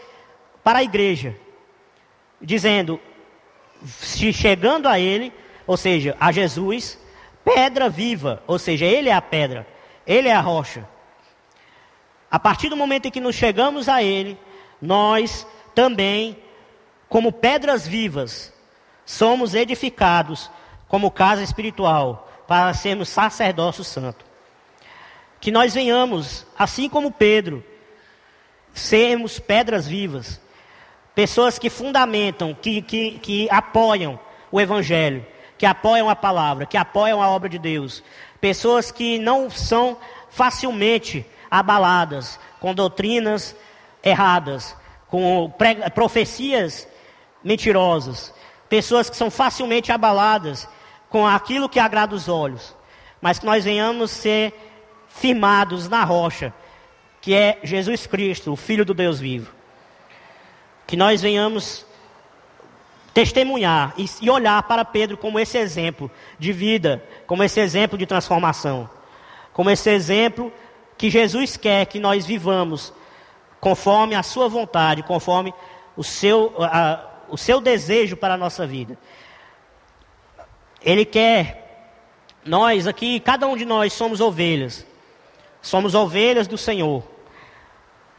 [0.62, 1.34] para a igreja,
[2.38, 3.00] dizendo:
[3.82, 5.32] se chegando a ele,
[5.66, 6.98] ou seja, a Jesus,
[7.42, 9.66] pedra viva, ou seja, ele é a pedra,
[10.06, 10.86] ele é a rocha.
[12.30, 14.38] A partir do momento em que nos chegamos a ele,
[14.82, 16.36] nós também,
[17.08, 18.52] como pedras vivas,
[19.04, 20.50] somos edificados
[20.88, 24.24] como casa espiritual para sermos sacerdócio santo.
[25.40, 27.64] Que nós venhamos, assim como Pedro,
[28.72, 30.40] sermos pedras vivas,
[31.14, 34.18] pessoas que fundamentam, que, que, que apoiam
[34.50, 35.26] o Evangelho,
[35.58, 38.02] que apoiam a palavra, que apoiam a obra de Deus,
[38.40, 39.96] pessoas que não são
[40.28, 43.54] facilmente abaladas com doutrinas
[44.02, 44.76] erradas,
[45.08, 45.52] com
[45.94, 46.88] profecias
[47.44, 48.34] mentirosas,
[48.72, 50.66] pessoas que são facilmente abaladas
[51.10, 52.74] com aquilo que agrada os olhos,
[53.20, 54.54] mas que nós venhamos ser
[55.10, 56.54] firmados na rocha,
[57.20, 59.52] que é Jesus Cristo, o Filho do Deus vivo.
[60.86, 61.84] Que nós venhamos
[63.12, 68.88] testemunhar e, olhar para Pedro como esse exemplo de vida, como esse exemplo de transformação,
[69.52, 70.50] como esse exemplo
[70.96, 72.90] que Jesus quer que nós vivamos
[73.60, 75.52] conforme a sua vontade, conforme
[75.94, 78.98] o seu, a, o seu desejo para a nossa vida.
[80.82, 81.96] Ele quer,
[82.44, 84.86] nós aqui, cada um de nós somos ovelhas.
[85.62, 87.02] Somos ovelhas do Senhor.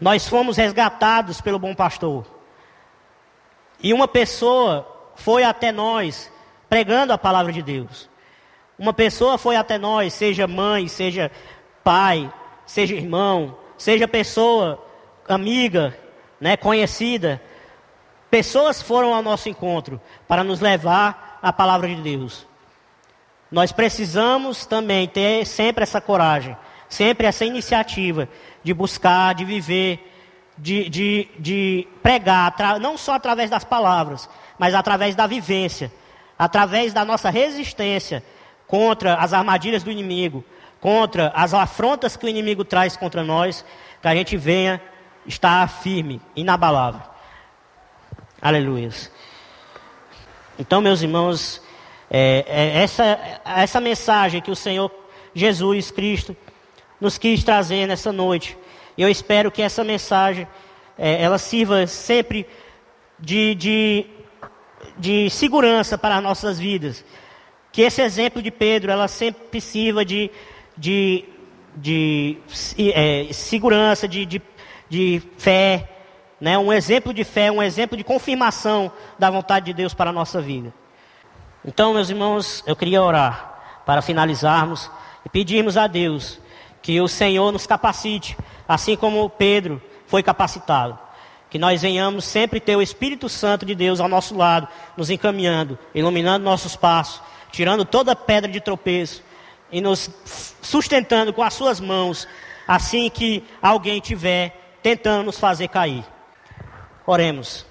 [0.02, 2.26] Nós fomos resgatados pelo bom pastor.
[3.80, 6.32] E uma pessoa foi até nós
[6.68, 8.10] pregando a palavra de Deus.
[8.80, 11.32] Uma pessoa foi até nós, seja mãe, seja
[11.84, 12.34] pai,
[12.66, 14.84] seja irmão, seja pessoa
[15.28, 15.96] amiga,
[16.42, 17.40] né, conhecida.
[18.34, 22.48] Pessoas foram ao nosso encontro para nos levar a palavra de Deus.
[23.52, 26.58] Nós precisamos também ter sempre essa coragem
[26.94, 28.30] sempre essa iniciativa
[28.64, 30.12] de buscar, de viver,
[30.58, 34.30] de, de, de pregar, não só através das palavras,
[34.60, 35.92] mas através da vivência,
[36.38, 38.24] através da nossa resistência
[38.68, 40.44] contra as armadilhas do inimigo,
[40.80, 43.66] contra as afrontas que o inimigo traz contra nós,
[44.02, 44.80] que a gente venha
[45.26, 47.13] estar firme, inabalável.
[48.44, 48.90] Aleluia.
[50.60, 51.62] Então, meus irmãos,
[52.12, 54.92] é, é essa, essa mensagem que o Senhor
[55.34, 56.36] Jesus Cristo
[57.00, 58.58] nos quis trazer nessa noite.
[58.98, 60.46] Eu espero que essa mensagem
[60.98, 62.46] é, ela sirva sempre
[63.18, 64.06] de, de,
[64.98, 67.06] de segurança para as nossas vidas.
[67.72, 70.30] Que esse exemplo de Pedro ela sempre sirva de,
[70.76, 71.24] de,
[71.78, 72.38] de
[72.94, 74.42] é, segurança, de, de,
[74.90, 75.93] de fé,
[76.44, 76.58] né?
[76.58, 80.42] um exemplo de fé, um exemplo de confirmação da vontade de Deus para a nossa
[80.42, 80.74] vida.
[81.64, 84.92] Então, meus irmãos, eu queria orar para finalizarmos
[85.26, 86.38] e pedirmos a Deus
[86.82, 88.36] que o Senhor nos capacite,
[88.68, 91.00] assim como Pedro foi capacitado.
[91.50, 94.68] Que nós venhamos sempre ter o Espírito Santo de Deus ao nosso lado,
[94.98, 97.22] nos encaminhando, iluminando nossos passos,
[97.54, 99.24] tirando toda pedra de tropeço
[99.72, 100.10] e nos
[100.62, 102.28] sustentando com as suas mãos,
[102.68, 106.04] assim que alguém tiver tentando nos fazer cair.
[107.06, 107.66] Oremos.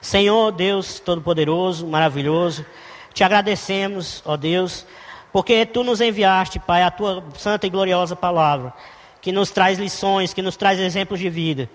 [0.00, 2.66] Senhor Deus Todo-Poderoso, maravilhoso,
[3.14, 4.84] te agradecemos, ó Deus,
[5.32, 8.72] porque tu nos enviaste, Pai, a tua santa e gloriosa palavra,
[9.20, 11.70] que nos traz lições, que nos traz exemplos de vida.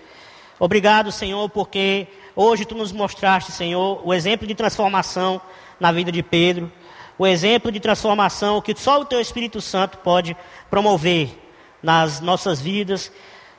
[0.59, 5.39] Obrigado, Senhor, porque hoje tu nos mostraste, Senhor, o exemplo de transformação
[5.79, 6.69] na vida de Pedro,
[7.17, 10.35] o exemplo de transformação que só o teu Espírito Santo pode
[10.69, 11.29] promover
[11.81, 13.11] nas nossas vidas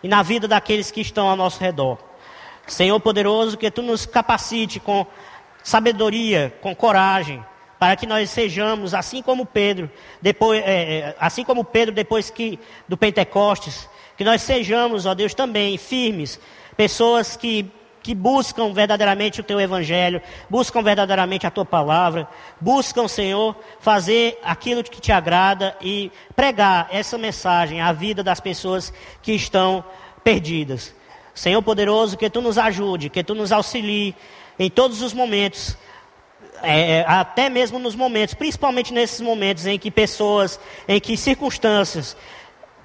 [0.02, 1.98] e na vida daqueles que estão ao nosso redor.
[2.66, 5.06] Senhor poderoso, que tu nos capacite com
[5.62, 7.44] sabedoria, com coragem,
[7.78, 9.90] para que nós sejamos assim como Pedro,
[10.20, 12.58] depois, é, é, assim como Pedro depois que
[12.88, 16.40] do Pentecostes, que nós sejamos, ó Deus, também firmes,
[16.76, 17.70] pessoas que
[18.06, 22.28] que buscam verdadeiramente o teu evangelho, buscam verdadeiramente a tua palavra,
[22.60, 28.92] buscam, Senhor, fazer aquilo que te agrada e pregar essa mensagem à vida das pessoas
[29.20, 29.84] que estão
[30.22, 30.94] perdidas.
[31.36, 34.16] Senhor poderoso, que tu nos ajude, que tu nos auxilie
[34.58, 35.76] em todos os momentos
[36.62, 40.58] é, é, até mesmo nos momentos, principalmente nesses momentos em que pessoas,
[40.88, 42.16] em que circunstâncias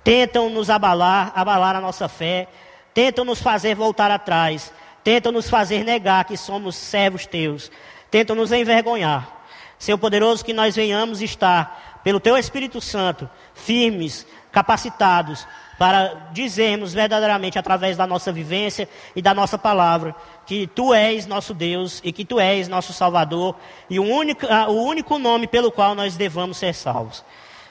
[0.03, 2.49] tentam nos abalar, abalar a nossa fé,
[2.93, 7.71] tentam nos fazer voltar atrás, tentam nos fazer negar que somos servos teus,
[8.11, 9.45] tentam nos envergonhar.
[9.79, 15.47] Senhor poderoso, que nós venhamos estar, pelo teu Espírito Santo, firmes, capacitados
[15.81, 20.13] para dizermos verdadeiramente através da nossa vivência e da nossa palavra
[20.45, 23.55] que tu és nosso Deus e que tu és nosso Salvador
[23.89, 27.25] e o único, o único nome pelo qual nós devamos ser salvos.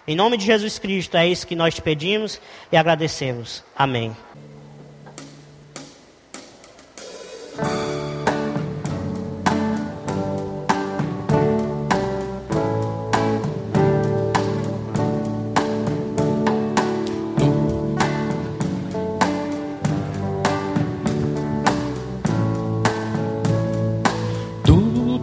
[0.08, 2.40] Em nome de Jesus Cristo é isso que nós te pedimos
[2.72, 3.62] e agradecemos.
[3.76, 4.16] Amém.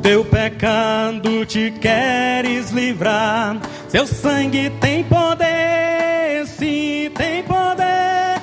[0.08, 3.58] Pecado te queres livrar.
[3.90, 8.42] Seu sangue tem poder, sim, tem poder.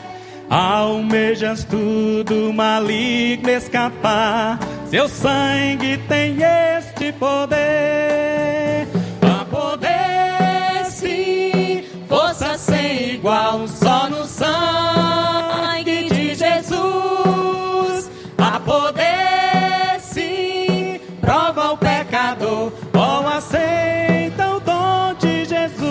[0.50, 4.58] Almejas tudo maligno escapar.
[4.90, 8.86] Seu sangue tem este poder.
[9.22, 18.10] A poder, sim, força sem igual, só no sangue de Jesus.
[18.36, 19.33] A poder.
[22.44, 22.72] Pecador,
[23.36, 25.84] aceita o dom de Jesus.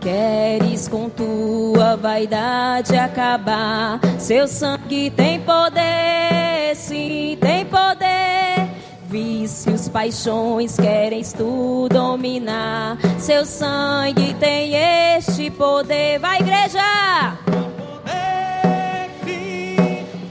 [0.00, 4.00] Queres com tua vaidade acabar?
[4.18, 8.68] Seu sangue tem poder, sim, tem poder.
[9.08, 12.98] Vícios, paixões, queres tu dominar.
[13.18, 16.18] Seu sangue tem este poder.
[16.18, 17.38] Vai, igreja!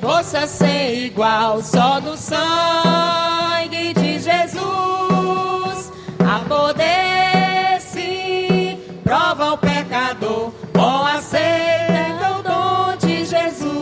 [0.01, 3.60] força sem igual, só no sangue
[4.21, 5.91] Jesus.
[6.19, 13.73] A poder sim, prova o pecador, bom aceita o dom de Jesus.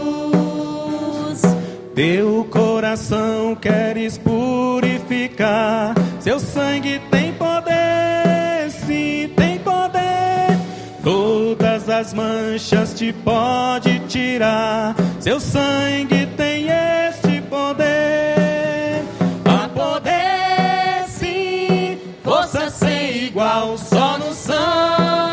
[1.94, 10.58] Teu coração queres purificar, seu sangue tem poder, sim, tem poder.
[11.04, 18.59] Todas as manchas te pode tirar seu sangue tem este poder.
[23.40, 25.29] igual só no sangue.